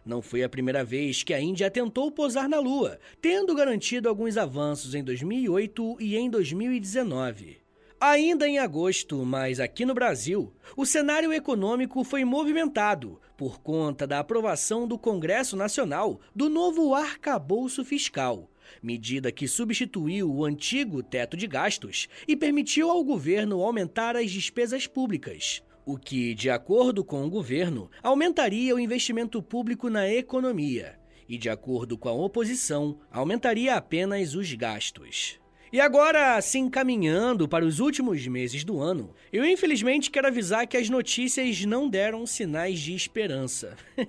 Não 0.06 0.22
foi 0.22 0.44
a 0.44 0.50
primeira 0.50 0.84
vez 0.84 1.24
que 1.24 1.34
a 1.34 1.40
Índia 1.40 1.72
tentou 1.72 2.12
pousar 2.12 2.50
na 2.50 2.60
Lua, 2.60 3.00
tendo 3.22 3.56
garantido 3.56 4.10
alguns 4.10 4.36
avanços 4.36 4.94
em 4.96 5.04
2008 5.04 5.98
e 6.00 6.18
em 6.18 6.30
2019. 6.30 7.63
Ainda 8.06 8.46
em 8.46 8.60
agosto, 8.60 9.24
mas 9.24 9.62
aqui 9.62 9.86
no 9.86 9.94
Brasil, 9.94 10.54
o 10.76 10.86
cenário 10.86 11.32
econômico 11.32 12.04
foi 12.04 12.26
movimentado 12.26 13.18
por 13.38 13.62
conta 13.62 14.06
da 14.06 14.20
aprovação 14.20 14.86
do 14.86 15.00
Congresso 15.00 15.56
Nacional 15.56 16.20
do 16.36 16.50
novo 16.50 16.94
arcabouço 16.94 17.86
fiscal, 17.86 18.52
medida 18.82 19.32
que 19.32 19.48
substituiu 19.48 20.30
o 20.30 20.44
antigo 20.44 21.02
teto 21.02 21.38
de 21.38 21.48
gastos 21.48 22.10
e 22.28 22.36
permitiu 22.36 22.92
ao 22.92 23.02
governo 23.06 23.64
aumentar 23.64 24.18
as 24.18 24.30
despesas 24.30 24.86
públicas. 24.86 25.64
O 25.86 25.98
que, 25.98 26.36
de 26.36 26.50
acordo 26.50 27.06
com 27.06 27.24
o 27.26 27.30
governo, 27.30 27.90
aumentaria 28.04 28.76
o 28.76 28.80
investimento 28.82 29.42
público 29.42 29.90
na 29.90 30.10
economia 30.10 31.00
e, 31.26 31.38
de 31.38 31.50
acordo 31.50 31.98
com 31.98 32.10
a 32.10 32.14
oposição, 32.14 33.00
aumentaria 33.10 33.76
apenas 33.76 34.36
os 34.36 34.54
gastos. 34.56 35.42
E 35.74 35.82
agora, 35.82 36.40
se 36.40 36.60
encaminhando 36.60 37.48
para 37.48 37.66
os 37.66 37.80
últimos 37.80 38.28
meses 38.28 38.64
do 38.64 38.80
ano, 38.80 39.16
eu 39.32 39.44
infelizmente 39.44 40.12
quero 40.12 40.28
avisar 40.28 40.68
que 40.68 40.78
as 40.78 40.88
notícias 40.88 41.66
não 41.66 41.90
deram 41.90 42.28
sinais 42.28 42.80
de 42.80 42.94
esperança. 42.94 43.76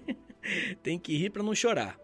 Tem 0.83 0.99
que 0.99 1.17
rir 1.17 1.31
para 1.31 1.43
não 1.43 1.55
chorar. 1.55 1.99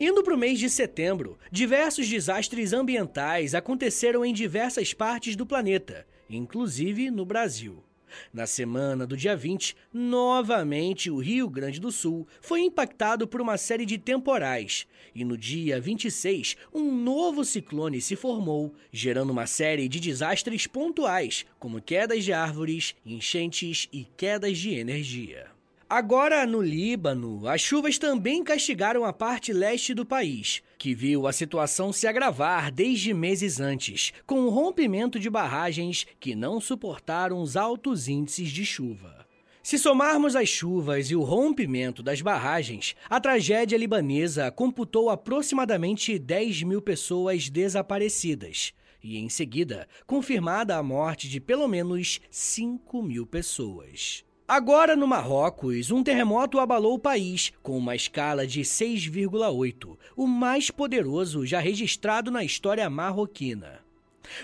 Indo 0.00 0.20
para 0.24 0.34
o 0.34 0.36
mês 0.36 0.58
de 0.58 0.68
setembro, 0.68 1.38
diversos 1.48 2.08
desastres 2.08 2.72
ambientais 2.72 3.54
aconteceram 3.54 4.24
em 4.24 4.32
diversas 4.32 4.92
partes 4.92 5.36
do 5.36 5.46
planeta, 5.46 6.04
inclusive 6.28 7.08
no 7.08 7.24
Brasil. 7.24 7.84
Na 8.32 8.46
semana 8.46 9.06
do 9.06 9.16
dia 9.16 9.36
20, 9.36 9.76
novamente 9.92 11.10
o 11.10 11.18
Rio 11.18 11.48
Grande 11.48 11.80
do 11.80 11.92
Sul 11.92 12.26
foi 12.40 12.60
impactado 12.60 13.26
por 13.26 13.40
uma 13.40 13.56
série 13.56 13.84
de 13.84 13.98
temporais. 13.98 14.86
E 15.14 15.24
no 15.24 15.36
dia 15.36 15.80
26, 15.80 16.56
um 16.72 16.90
novo 16.92 17.44
ciclone 17.44 18.00
se 18.00 18.16
formou, 18.16 18.74
gerando 18.92 19.30
uma 19.30 19.46
série 19.46 19.88
de 19.88 20.00
desastres 20.00 20.66
pontuais, 20.66 21.44
como 21.58 21.82
quedas 21.82 22.24
de 22.24 22.32
árvores, 22.32 22.94
enchentes 23.04 23.88
e 23.92 24.04
quedas 24.16 24.58
de 24.58 24.74
energia. 24.74 25.57
Agora, 25.90 26.44
no 26.44 26.60
Líbano, 26.60 27.48
as 27.48 27.62
chuvas 27.62 27.96
também 27.96 28.44
castigaram 28.44 29.06
a 29.06 29.12
parte 29.12 29.54
leste 29.54 29.94
do 29.94 30.04
país, 30.04 30.62
que 30.76 30.94
viu 30.94 31.26
a 31.26 31.32
situação 31.32 31.94
se 31.94 32.06
agravar 32.06 32.70
desde 32.70 33.14
meses 33.14 33.58
antes, 33.58 34.12
com 34.26 34.40
o 34.40 34.50
rompimento 34.50 35.18
de 35.18 35.30
barragens 35.30 36.06
que 36.20 36.34
não 36.34 36.60
suportaram 36.60 37.40
os 37.40 37.56
altos 37.56 38.06
índices 38.06 38.50
de 38.50 38.66
chuva. 38.66 39.26
Se 39.62 39.78
somarmos 39.78 40.36
as 40.36 40.50
chuvas 40.50 41.10
e 41.10 41.16
o 41.16 41.22
rompimento 41.22 42.02
das 42.02 42.20
barragens, 42.20 42.94
a 43.08 43.18
tragédia 43.18 43.78
libanesa 43.78 44.50
computou 44.50 45.08
aproximadamente 45.08 46.18
10 46.18 46.64
mil 46.64 46.82
pessoas 46.82 47.48
desaparecidas 47.48 48.74
e, 49.02 49.16
em 49.16 49.30
seguida, 49.30 49.88
confirmada 50.06 50.76
a 50.76 50.82
morte 50.82 51.30
de 51.30 51.40
pelo 51.40 51.66
menos 51.66 52.20
5 52.30 53.02
mil 53.02 53.26
pessoas. 53.26 54.27
Agora, 54.48 54.96
no 54.96 55.06
Marrocos, 55.06 55.90
um 55.90 56.02
terremoto 56.02 56.58
abalou 56.58 56.94
o 56.94 56.98
país 56.98 57.52
com 57.62 57.76
uma 57.76 57.94
escala 57.94 58.46
de 58.46 58.62
6,8, 58.62 59.94
o 60.16 60.26
mais 60.26 60.70
poderoso 60.70 61.44
já 61.44 61.60
registrado 61.60 62.30
na 62.30 62.42
história 62.42 62.88
marroquina. 62.88 63.80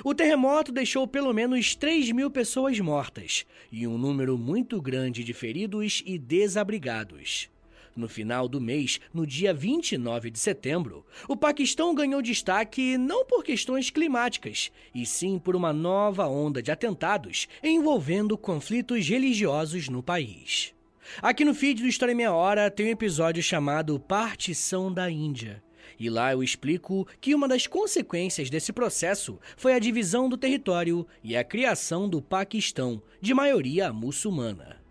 O 0.04 0.14
terremoto 0.14 0.70
deixou 0.70 1.08
pelo 1.08 1.32
menos 1.32 1.74
3 1.74 2.12
mil 2.12 2.30
pessoas 2.30 2.78
mortas 2.80 3.46
e 3.72 3.86
um 3.86 3.96
número 3.96 4.36
muito 4.36 4.78
grande 4.78 5.24
de 5.24 5.32
feridos 5.32 6.02
e 6.04 6.18
desabrigados. 6.18 7.48
No 7.96 8.08
final 8.08 8.48
do 8.48 8.60
mês, 8.60 9.00
no 9.12 9.24
dia 9.24 9.54
29 9.54 10.28
de 10.30 10.38
setembro, 10.38 11.06
o 11.28 11.36
Paquistão 11.36 11.94
ganhou 11.94 12.20
destaque 12.20 12.98
não 12.98 13.24
por 13.24 13.44
questões 13.44 13.88
climáticas, 13.88 14.72
e 14.92 15.06
sim 15.06 15.38
por 15.38 15.54
uma 15.54 15.72
nova 15.72 16.26
onda 16.26 16.60
de 16.60 16.72
atentados 16.72 17.46
envolvendo 17.62 18.36
conflitos 18.36 19.08
religiosos 19.08 19.88
no 19.88 20.02
país. 20.02 20.74
Aqui 21.22 21.44
no 21.44 21.54
feed 21.54 21.82
do 21.82 21.88
História 21.88 22.12
em 22.12 22.16
Meia 22.16 22.32
Hora 22.32 22.70
tem 22.70 22.86
um 22.86 22.90
episódio 22.90 23.42
chamado 23.42 24.00
Partição 24.00 24.92
da 24.92 25.08
Índia. 25.08 25.62
E 25.98 26.10
lá 26.10 26.32
eu 26.32 26.42
explico 26.42 27.06
que 27.20 27.34
uma 27.34 27.46
das 27.46 27.68
consequências 27.68 28.50
desse 28.50 28.72
processo 28.72 29.38
foi 29.56 29.74
a 29.74 29.78
divisão 29.78 30.28
do 30.28 30.36
território 30.36 31.06
e 31.22 31.36
a 31.36 31.44
criação 31.44 32.08
do 32.08 32.20
Paquistão, 32.20 33.00
de 33.20 33.32
maioria 33.32 33.92
muçulmana. 33.92 34.83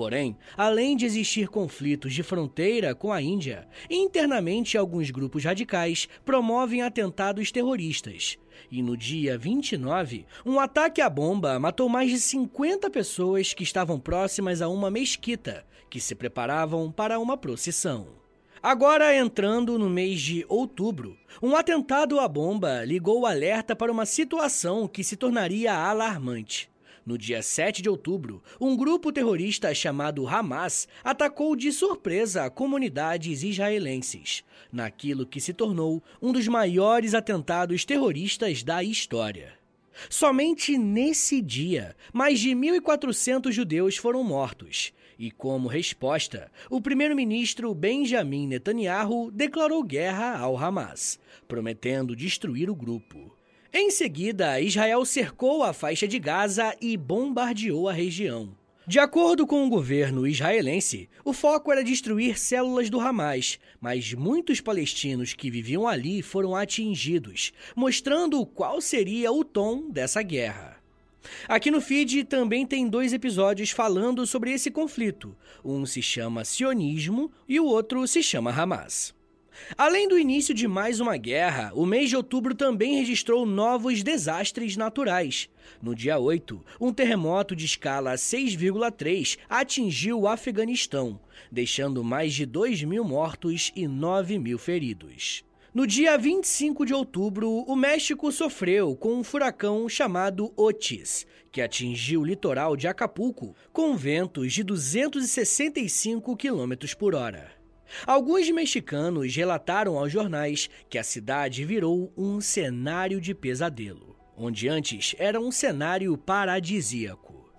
Porém, 0.00 0.34
além 0.56 0.96
de 0.96 1.04
existir 1.04 1.46
conflitos 1.48 2.14
de 2.14 2.22
fronteira 2.22 2.94
com 2.94 3.12
a 3.12 3.20
Índia, 3.20 3.68
internamente 3.90 4.78
alguns 4.78 5.10
grupos 5.10 5.44
radicais 5.44 6.08
promovem 6.24 6.80
atentados 6.80 7.52
terroristas. 7.52 8.38
E 8.70 8.82
no 8.82 8.96
dia 8.96 9.36
29, 9.36 10.24
um 10.46 10.58
ataque 10.58 11.02
à 11.02 11.10
bomba 11.10 11.58
matou 11.58 11.86
mais 11.86 12.10
de 12.10 12.18
50 12.18 12.88
pessoas 12.88 13.52
que 13.52 13.62
estavam 13.62 14.00
próximas 14.00 14.62
a 14.62 14.70
uma 14.70 14.90
mesquita, 14.90 15.66
que 15.90 16.00
se 16.00 16.14
preparavam 16.14 16.90
para 16.90 17.18
uma 17.18 17.36
procissão. 17.36 18.06
Agora, 18.62 19.14
entrando 19.14 19.78
no 19.78 19.90
mês 19.90 20.18
de 20.22 20.46
outubro, 20.48 21.14
um 21.42 21.54
atentado 21.54 22.18
à 22.18 22.26
bomba 22.26 22.86
ligou 22.86 23.20
o 23.20 23.26
alerta 23.26 23.76
para 23.76 23.92
uma 23.92 24.06
situação 24.06 24.88
que 24.88 25.04
se 25.04 25.14
tornaria 25.14 25.74
alarmante. 25.74 26.69
No 27.04 27.16
dia 27.16 27.42
7 27.42 27.82
de 27.82 27.88
outubro, 27.88 28.42
um 28.60 28.76
grupo 28.76 29.10
terrorista 29.10 29.74
chamado 29.74 30.28
Hamas 30.28 30.86
atacou 31.02 31.56
de 31.56 31.72
surpresa 31.72 32.50
comunidades 32.50 33.42
israelenses, 33.42 34.44
naquilo 34.70 35.26
que 35.26 35.40
se 35.40 35.52
tornou 35.52 36.02
um 36.20 36.32
dos 36.32 36.46
maiores 36.46 37.14
atentados 37.14 37.84
terroristas 37.84 38.62
da 38.62 38.82
história. 38.82 39.54
Somente 40.08 40.78
nesse 40.78 41.40
dia, 41.40 41.96
mais 42.12 42.40
de 42.40 42.50
1.400 42.50 43.50
judeus 43.50 43.96
foram 43.96 44.22
mortos. 44.22 44.92
E 45.18 45.30
como 45.30 45.68
resposta, 45.68 46.50
o 46.70 46.80
primeiro-ministro 46.80 47.74
Benjamin 47.74 48.46
Netanyahu 48.46 49.30
declarou 49.30 49.82
guerra 49.82 50.38
ao 50.38 50.56
Hamas, 50.56 51.20
prometendo 51.46 52.16
destruir 52.16 52.70
o 52.70 52.74
grupo. 52.74 53.39
Em 53.72 53.88
seguida, 53.88 54.60
Israel 54.60 55.04
cercou 55.04 55.62
a 55.62 55.72
faixa 55.72 56.08
de 56.08 56.18
Gaza 56.18 56.74
e 56.80 56.96
bombardeou 56.96 57.88
a 57.88 57.92
região. 57.92 58.56
De 58.84 58.98
acordo 58.98 59.46
com 59.46 59.64
o 59.64 59.68
governo 59.68 60.26
israelense, 60.26 61.08
o 61.24 61.32
foco 61.32 61.70
era 61.70 61.84
destruir 61.84 62.36
células 62.36 62.90
do 62.90 62.98
Hamas, 62.98 63.60
mas 63.80 64.12
muitos 64.12 64.60
palestinos 64.60 65.34
que 65.34 65.48
viviam 65.48 65.86
ali 65.86 66.20
foram 66.20 66.56
atingidos, 66.56 67.52
mostrando 67.76 68.44
qual 68.44 68.80
seria 68.80 69.30
o 69.30 69.44
tom 69.44 69.88
dessa 69.88 70.20
guerra. 70.20 70.76
Aqui 71.46 71.70
no 71.70 71.80
feed 71.80 72.24
também 72.24 72.66
tem 72.66 72.88
dois 72.88 73.12
episódios 73.12 73.70
falando 73.70 74.26
sobre 74.26 74.50
esse 74.50 74.72
conflito. 74.72 75.36
Um 75.64 75.86
se 75.86 76.02
chama 76.02 76.44
Sionismo 76.44 77.30
e 77.48 77.60
o 77.60 77.66
outro 77.66 78.04
se 78.08 78.20
chama 78.20 78.50
Hamas. 78.50 79.14
Além 79.76 80.08
do 80.08 80.18
início 80.18 80.54
de 80.54 80.66
mais 80.66 81.00
uma 81.00 81.16
guerra, 81.16 81.72
o 81.74 81.86
mês 81.86 82.08
de 82.08 82.16
outubro 82.16 82.54
também 82.54 82.96
registrou 82.96 83.46
novos 83.46 84.02
desastres 84.02 84.76
naturais. 84.76 85.48
No 85.82 85.94
dia 85.94 86.18
8, 86.18 86.64
um 86.80 86.92
terremoto 86.92 87.54
de 87.54 87.64
escala 87.64 88.14
6,3 88.14 89.38
atingiu 89.48 90.20
o 90.20 90.28
Afeganistão, 90.28 91.20
deixando 91.50 92.02
mais 92.04 92.34
de 92.34 92.44
2 92.44 92.82
mil 92.84 93.04
mortos 93.04 93.72
e 93.74 93.86
9 93.86 94.38
mil 94.38 94.58
feridos. 94.58 95.44
No 95.72 95.86
dia 95.86 96.18
25 96.18 96.84
de 96.84 96.92
outubro, 96.92 97.48
o 97.48 97.76
México 97.76 98.32
sofreu 98.32 98.96
com 98.96 99.14
um 99.14 99.22
furacão 99.22 99.88
chamado 99.88 100.52
Otis, 100.56 101.24
que 101.52 101.60
atingiu 101.60 102.22
o 102.22 102.24
litoral 102.24 102.76
de 102.76 102.88
Acapulco 102.88 103.54
com 103.72 103.96
ventos 103.96 104.52
de 104.52 104.64
265 104.64 106.36
km 106.36 106.72
por 106.98 107.14
hora. 107.14 107.59
Alguns 108.06 108.50
mexicanos 108.50 109.34
relataram 109.34 109.98
aos 109.98 110.12
jornais 110.12 110.70
que 110.88 110.98
a 110.98 111.02
cidade 111.02 111.64
virou 111.64 112.12
um 112.16 112.40
cenário 112.40 113.20
de 113.20 113.34
pesadelo, 113.34 114.16
onde 114.36 114.68
antes 114.68 115.14
era 115.18 115.40
um 115.40 115.50
cenário 115.50 116.16
paradisíaco. 116.16 117.50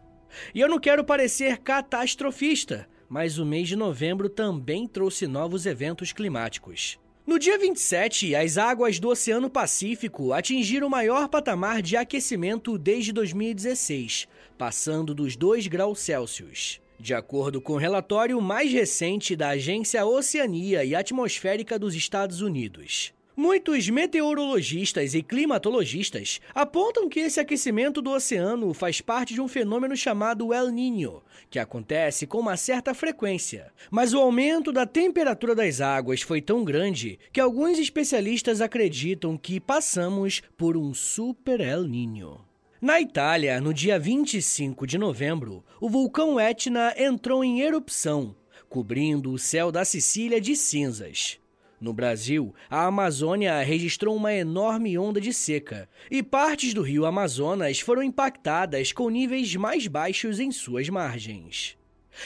E 0.56 0.60
eu 0.60 0.70
não 0.70 0.80
quero 0.80 1.04
parecer 1.04 1.58
catastrofista, 1.58 2.88
mas 3.10 3.38
o 3.38 3.46
mês 3.46 3.68
de 3.68 3.76
novembro 3.76 4.30
também 4.30 4.88
trouxe 4.88 5.28
novos 5.28 5.66
eventos 5.66 6.14
climáticos. 6.14 6.98
No 7.26 7.38
dia 7.38 7.58
27, 7.58 8.36
as 8.36 8.58
águas 8.58 9.00
do 9.00 9.10
Oceano 9.10 9.50
Pacífico 9.50 10.34
atingiram 10.34 10.88
o 10.88 10.90
maior 10.90 11.28
patamar 11.28 11.82
de 11.82 11.96
aquecimento 11.96 12.78
desde 12.78 13.12
2016, 13.12 14.28
passando 14.58 15.14
dos 15.14 15.36
2 15.36 15.68
graus 15.68 16.00
Celsius. 16.00 16.82
De 17.02 17.16
acordo 17.16 17.60
com 17.60 17.74
o 17.74 17.78
relatório 17.78 18.40
mais 18.40 18.72
recente 18.72 19.36
da 19.36 19.50
Agência 19.50 20.06
Oceania 20.06 20.86
e 20.86 20.94
Atmosférica 20.94 21.80
dos 21.80 21.96
Estados 21.96 22.42
Unidos. 22.42 23.12
Muitos 23.36 23.90
meteorologistas 23.90 25.16
e 25.16 25.24
climatologistas 25.24 26.40
apontam 26.54 27.10
que 27.10 27.22
esse 27.22 27.40
aquecimento 27.40 28.04
do 28.04 28.12
oceano 28.12 28.72
faz 28.72 29.02
parte 29.02 29.34
de 29.34 29.42
um 29.42 29.48
fenômeno 29.48 29.98
chamado 29.98 30.54
El 30.54 30.70
Niño, 30.70 31.24
que 31.50 31.58
acontece 31.58 32.28
com 32.28 32.38
uma 32.38 32.56
certa 32.56 32.94
frequência. 32.94 33.72
Mas 33.90 34.14
o 34.14 34.20
aumento 34.20 34.72
da 34.72 34.86
temperatura 34.86 35.56
das 35.56 35.82
águas 35.82 36.22
foi 36.22 36.40
tão 36.40 36.64
grande 36.64 37.18
que 37.34 37.42
alguns 37.42 37.80
especialistas 37.80 38.62
acreditam 38.62 39.36
que 39.40 39.60
passamos 39.60 40.44
por 40.56 40.78
um 40.78 40.94
super 40.94 41.62
El 41.62 41.88
Niño. 41.88 42.51
Na 42.82 43.00
Itália, 43.00 43.62
no 43.62 43.72
dia 43.72 44.00
25 44.00 44.88
de 44.88 44.98
novembro, 44.98 45.64
o 45.80 45.88
vulcão 45.88 46.40
Etna 46.40 46.92
entrou 46.98 47.44
em 47.44 47.62
erupção, 47.62 48.36
cobrindo 48.68 49.32
o 49.32 49.38
céu 49.38 49.72
da 49.72 49.86
Sicília 49.86 50.42
de 50.42 50.56
cinzas. 50.56 51.38
No 51.80 51.94
Brasil, 51.94 52.56
a 52.68 52.88
Amazônia 52.88 53.62
registrou 53.62 54.16
uma 54.16 54.34
enorme 54.34 54.98
onda 54.98 55.22
de 55.22 55.32
seca 55.32 55.88
e 56.10 56.24
partes 56.24 56.74
do 56.74 56.82
rio 56.82 57.06
Amazonas 57.06 57.80
foram 57.80 58.02
impactadas 58.02 58.92
com 58.92 59.12
níveis 59.12 59.56
mais 59.56 59.86
baixos 59.86 60.40
em 60.40 60.52
suas 60.52 60.90
margens. 60.90 61.78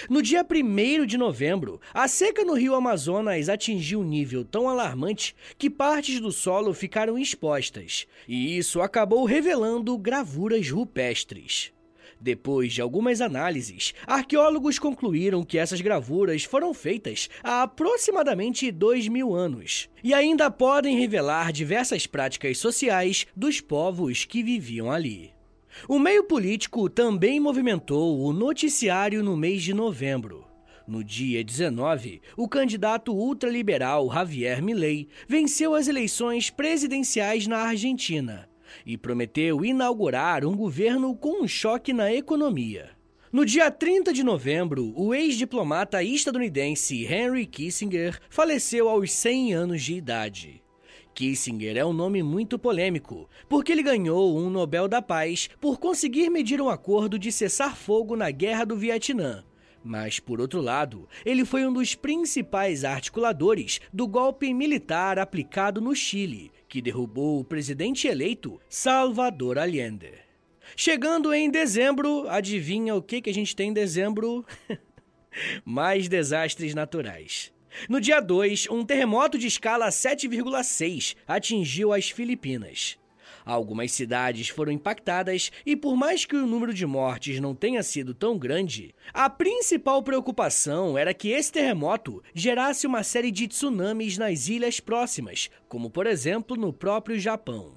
No 0.10 0.22
dia 0.22 0.44
1 0.44 1.06
de 1.06 1.18
novembro, 1.18 1.80
a 1.94 2.08
seca 2.08 2.44
no 2.44 2.54
rio 2.54 2.76
Amazonas 2.76 3.50
atingiu 3.50 4.02
um 4.02 4.04
nível 4.04 4.44
tão 4.44 4.68
alarmante 4.68 5.36
que 5.58 5.70
partes 5.70 6.20
do 6.20 6.32
solo 6.32 6.74
ficaram 6.74 7.18
expostas, 7.18 8.08
e 8.28 8.58
isso 8.58 8.82
acabou 8.82 9.26
revelando 9.26 9.98
gravuras 9.98 10.70
rupestres. 10.70 11.72
Depois 12.20 12.74
de 12.74 12.82
algumas 12.82 13.22
análises, 13.22 13.94
arqueólogos 14.08 14.80
concluíram 14.80 15.44
que 15.44 15.58
essas 15.58 15.82
gravuras 15.82 16.44
foram 16.44 16.74
feitas 16.74 17.30
há 17.44 17.64
aproximadamente 17.64 18.72
dois 18.72 19.08
mil 19.08 19.36
anos 19.36 19.90
e 20.04 20.14
ainda 20.14 20.50
podem 20.50 20.98
revelar 20.98 21.52
diversas 21.52 22.08
práticas 22.08 22.58
sociais 22.58 23.28
dos 23.36 23.60
povos 23.60 24.26
que 24.26 24.42
viviam 24.42 24.92
ali. 24.92 25.35
O 25.88 26.00
meio 26.00 26.24
político 26.24 26.90
também 26.90 27.40
movimentou 27.40 28.20
o 28.20 28.34
noticiário 28.34 29.24
no 29.24 29.38
mês 29.38 29.62
de 29.62 29.74
novembro. 29.74 30.46
No 30.88 31.04
dia 31.04 31.44
19, 31.44 32.22
o 32.38 32.48
candidato 32.48 33.12
ultraliberal 33.12 34.12
Javier 34.12 34.62
Milei 34.62 35.08
venceu 35.28 35.74
as 35.74 35.88
eleições 35.88 36.50
presidenciais 36.50 37.48
na 37.48 37.58
Argentina 37.58 38.48
e 38.86 38.98
prometeu 38.98 39.64
inaugurar 39.66 40.46
um 40.46 40.56
governo 40.56 41.16
com 41.16 41.44
um 41.44 41.48
choque 41.48 41.92
na 41.94 42.14
economia. 42.14 42.92
No 43.32 43.46
dia 43.46 43.70
30 43.70 44.14
de 44.14 44.24
novembro, 44.24 44.94
o 44.96 45.14
ex-diplomata 45.14 46.02
estadunidense 46.02 47.04
Henry 47.04 47.46
Kissinger 47.46 48.20
faleceu 48.30 48.88
aos 48.88 49.12
100 49.12 49.54
anos 49.54 49.84
de 49.84 49.96
idade. 49.96 50.65
Kissinger 51.16 51.78
é 51.78 51.86
um 51.86 51.94
nome 51.94 52.22
muito 52.22 52.60
polêmico, 52.60 53.30
porque 53.48 53.72
ele 53.72 53.82
ganhou 53.82 54.38
um 54.38 54.50
Nobel 54.50 54.86
da 54.86 55.02
Paz 55.02 55.50
por 55.62 55.80
conseguir 55.80 56.30
medir 56.30 56.60
um 56.60 56.70
acordo 56.70 57.18
de 57.18 57.32
cessar 57.32 57.74
fogo 57.74 58.18
na 58.18 58.30
Guerra 58.30 58.66
do 58.66 58.76
Vietnã. 58.76 59.42
Mas, 59.82 60.20
por 60.20 60.42
outro 60.42 60.60
lado, 60.60 61.08
ele 61.26 61.46
foi 61.46 61.66
um 61.66 61.72
dos 61.72 61.96
principais 61.96 62.84
articuladores 62.84 63.80
do 63.94 64.06
golpe 64.08 64.54
militar 64.54 65.18
aplicado 65.18 65.80
no 65.80 65.96
Chile, 65.96 66.52
que 66.68 66.82
derrubou 66.82 67.40
o 67.40 67.46
presidente 67.46 68.08
eleito 68.08 68.60
Salvador 68.68 69.58
Allende. 69.58 70.12
Chegando 70.76 71.34
em 71.34 71.50
dezembro, 71.50 72.28
adivinha 72.28 72.94
o 72.94 73.02
que, 73.02 73.22
que 73.22 73.30
a 73.30 73.34
gente 73.34 73.56
tem 73.56 73.70
em 73.70 73.74
dezembro? 73.74 74.46
Mais 75.64 76.10
desastres 76.10 76.74
naturais. 76.74 77.55
No 77.90 78.00
dia 78.00 78.20
2, 78.20 78.68
um 78.70 78.86
terremoto 78.86 79.38
de 79.38 79.48
escala 79.48 79.90
7,6 79.90 81.16
atingiu 81.28 81.94
as 81.94 82.10
Filipinas. 82.10 82.98
Algumas 83.46 83.92
cidades 83.92 84.50
foram 84.50 84.72
impactadas 84.72 85.52
e, 85.64 85.76
por 85.76 85.96
mais 85.96 86.26
que 86.26 86.36
o 86.36 86.48
número 86.48 86.74
de 86.74 86.86
mortes 86.86 87.40
não 87.40 87.54
tenha 87.54 87.84
sido 87.84 88.14
tão 88.14 88.40
grande, 88.40 88.94
a 89.14 89.30
principal 89.30 90.02
preocupação 90.02 90.98
era 90.98 91.14
que 91.14 91.30
esse 91.30 91.52
terremoto 91.52 92.24
gerasse 92.34 92.88
uma 92.88 93.04
série 93.04 93.30
de 93.30 93.48
tsunamis 93.48 94.18
nas 94.18 94.48
ilhas 94.48 94.80
próximas, 94.80 95.50
como 95.70 95.92
por 95.92 96.08
exemplo 96.08 96.58
no 96.58 96.74
próprio 96.74 97.20
Japão. 97.20 97.76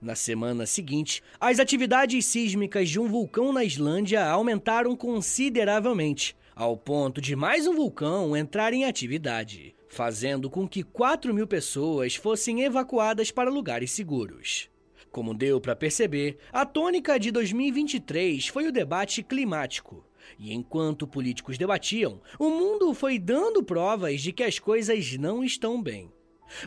Na 0.00 0.14
semana 0.14 0.66
seguinte, 0.66 1.22
as 1.40 1.58
atividades 1.58 2.24
sísmicas 2.24 2.88
de 2.88 2.98
um 2.98 3.08
vulcão 3.08 3.52
na 3.52 3.64
Islândia 3.64 4.24
aumentaram 4.24 4.94
consideravelmente, 4.96 6.36
ao 6.56 6.74
ponto 6.74 7.20
de 7.20 7.36
mais 7.36 7.66
um 7.66 7.74
vulcão 7.74 8.34
entrar 8.34 8.72
em 8.72 8.86
atividade, 8.86 9.76
fazendo 9.90 10.48
com 10.48 10.66
que 10.66 10.82
4 10.82 11.34
mil 11.34 11.46
pessoas 11.46 12.16
fossem 12.16 12.62
evacuadas 12.62 13.30
para 13.30 13.50
lugares 13.50 13.90
seguros. 13.90 14.70
Como 15.12 15.34
deu 15.34 15.60
para 15.60 15.76
perceber, 15.76 16.38
a 16.50 16.64
tônica 16.64 17.20
de 17.20 17.30
2023 17.30 18.48
foi 18.48 18.66
o 18.66 18.72
debate 18.72 19.22
climático. 19.22 20.02
E 20.38 20.54
enquanto 20.54 21.06
políticos 21.06 21.58
debatiam, 21.58 22.22
o 22.38 22.48
mundo 22.48 22.94
foi 22.94 23.18
dando 23.18 23.62
provas 23.62 24.22
de 24.22 24.32
que 24.32 24.42
as 24.42 24.58
coisas 24.58 25.14
não 25.18 25.44
estão 25.44 25.82
bem. 25.82 26.10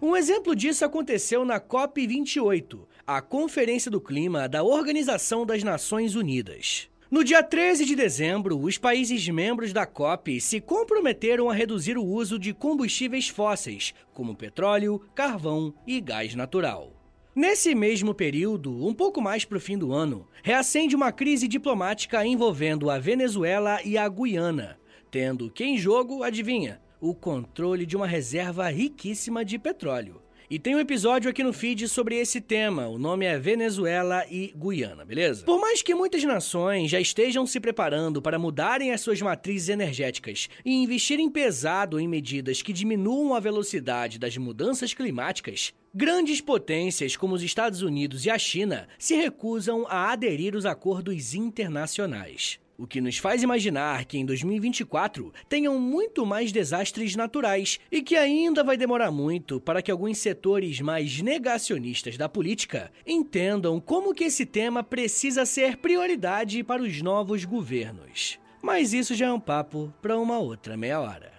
Um 0.04 0.16
exemplo 0.16 0.56
disso 0.56 0.86
aconteceu 0.86 1.44
na 1.44 1.60
COP28, 1.60 2.86
a 3.08 3.24
Conferência 3.24 3.90
do 3.90 4.00
Clima 4.00 4.48
da 4.48 4.62
Organização 4.62 5.48
das 5.48 5.64
Nações 5.64 6.14
Unidas. 6.14 6.90
No 7.12 7.24
dia 7.24 7.42
13 7.42 7.86
de 7.86 7.96
dezembro, 7.96 8.60
os 8.60 8.78
países 8.78 9.28
membros 9.30 9.74
da 9.74 9.84
COP 9.84 10.40
se 10.40 10.62
comprometeram 10.62 11.50
a 11.50 11.54
reduzir 11.56 11.98
o 11.98 12.06
uso 12.06 12.38
de 12.38 12.54
combustíveis 12.54 13.28
fósseis, 13.28 13.96
como 14.14 14.36
petróleo, 14.36 15.02
carvão 15.16 15.74
e 15.88 16.00
gás 16.00 16.36
natural. 16.36 16.94
Nesse 17.36 17.74
mesmo 17.74 18.14
período, 18.14 18.86
um 18.86 18.94
pouco 18.94 19.20
mais 19.20 19.44
para 19.44 19.58
o 19.58 19.62
fim 19.62 19.76
do 19.76 19.92
ano, 19.92 20.28
reacende 20.44 20.96
uma 20.96 21.12
crise 21.12 21.48
diplomática 21.48 22.24
envolvendo 22.24 22.92
a 22.92 23.00
Venezuela 23.00 23.80
e 23.84 23.98
a 23.98 24.08
Guiana, 24.08 24.78
tendo 25.10 25.50
que 25.50 25.64
em 25.64 25.80
jogo, 25.80 26.22
adivinha, 26.22 26.80
o 27.02 27.16
controle 27.16 27.88
de 27.88 27.96
uma 27.98 28.06
reserva 28.06 28.70
riquíssima 28.70 29.44
de 29.44 29.58
petróleo. 29.58 30.22
E 30.52 30.58
tem 30.58 30.76
um 30.76 30.80
episódio 30.80 31.30
aqui 31.30 31.44
no 31.44 31.54
feed 31.54 31.88
sobre 31.88 32.16
esse 32.16 32.42
tema. 32.42 32.88
O 32.88 32.98
nome 32.98 33.24
é 33.24 33.38
Venezuela 33.38 34.26
e 34.32 34.52
Guiana, 34.58 35.06
beleza? 35.06 35.46
Por 35.46 35.62
mais 35.62 35.84
que 35.84 35.94
muitas 35.94 36.24
nações 36.24 36.90
já 36.90 37.00
estejam 37.00 37.46
se 37.46 37.60
preparando 37.60 38.20
para 38.20 38.40
mudarem 38.40 38.92
as 38.92 39.02
suas 39.02 39.22
matrizes 39.22 39.70
energéticas 39.70 40.50
e 40.66 40.74
investirem 40.74 41.30
pesado 41.30 42.00
em 42.00 42.08
medidas 42.08 42.64
que 42.64 42.74
diminuam 42.74 43.36
a 43.36 43.40
velocidade 43.40 44.18
das 44.18 44.36
mudanças 44.38 44.92
climáticas, 44.92 45.72
Grandes 45.92 46.40
potências 46.40 47.16
como 47.16 47.34
os 47.34 47.42
Estados 47.42 47.82
Unidos 47.82 48.24
e 48.24 48.30
a 48.30 48.38
China 48.38 48.88
se 49.00 49.16
recusam 49.16 49.88
a 49.90 50.12
aderir 50.12 50.54
aos 50.54 50.64
acordos 50.64 51.34
internacionais. 51.34 52.60
O 52.80 52.88
que 52.88 53.02
nos 53.02 53.18
faz 53.18 53.44
imaginar 53.44 54.06
que 54.06 54.18
em 54.18 54.26
2024 54.26 55.34
tenham 55.50 55.78
muito 55.78 56.26
mais 56.26 56.50
desastres 56.50 57.14
naturais 57.14 57.78
e 57.92 58.02
que 58.02 58.16
ainda 58.16 58.64
vai 58.64 58.78
demorar 58.78 59.12
muito 59.12 59.60
para 59.60 59.82
que 59.82 59.92
alguns 59.92 60.18
setores 60.20 60.80
mais 60.80 61.22
negacionistas 61.22 62.16
da 62.16 62.30
política 62.30 62.90
entendam 63.06 63.82
como 63.82 64.16
que 64.16 64.24
esse 64.24 64.46
tema 64.46 64.82
precisa 64.82 65.46
ser 65.46 65.76
prioridade 65.76 66.64
para 66.64 66.82
os 66.82 67.02
novos 67.02 67.44
governos. 67.44 68.40
Mas 68.62 68.94
isso 68.94 69.14
já 69.14 69.26
é 69.26 69.34
um 69.34 69.42
papo 69.42 69.94
para 70.02 70.18
uma 70.18 70.40
outra 70.40 70.78
meia 70.78 71.02
hora. 71.02 71.39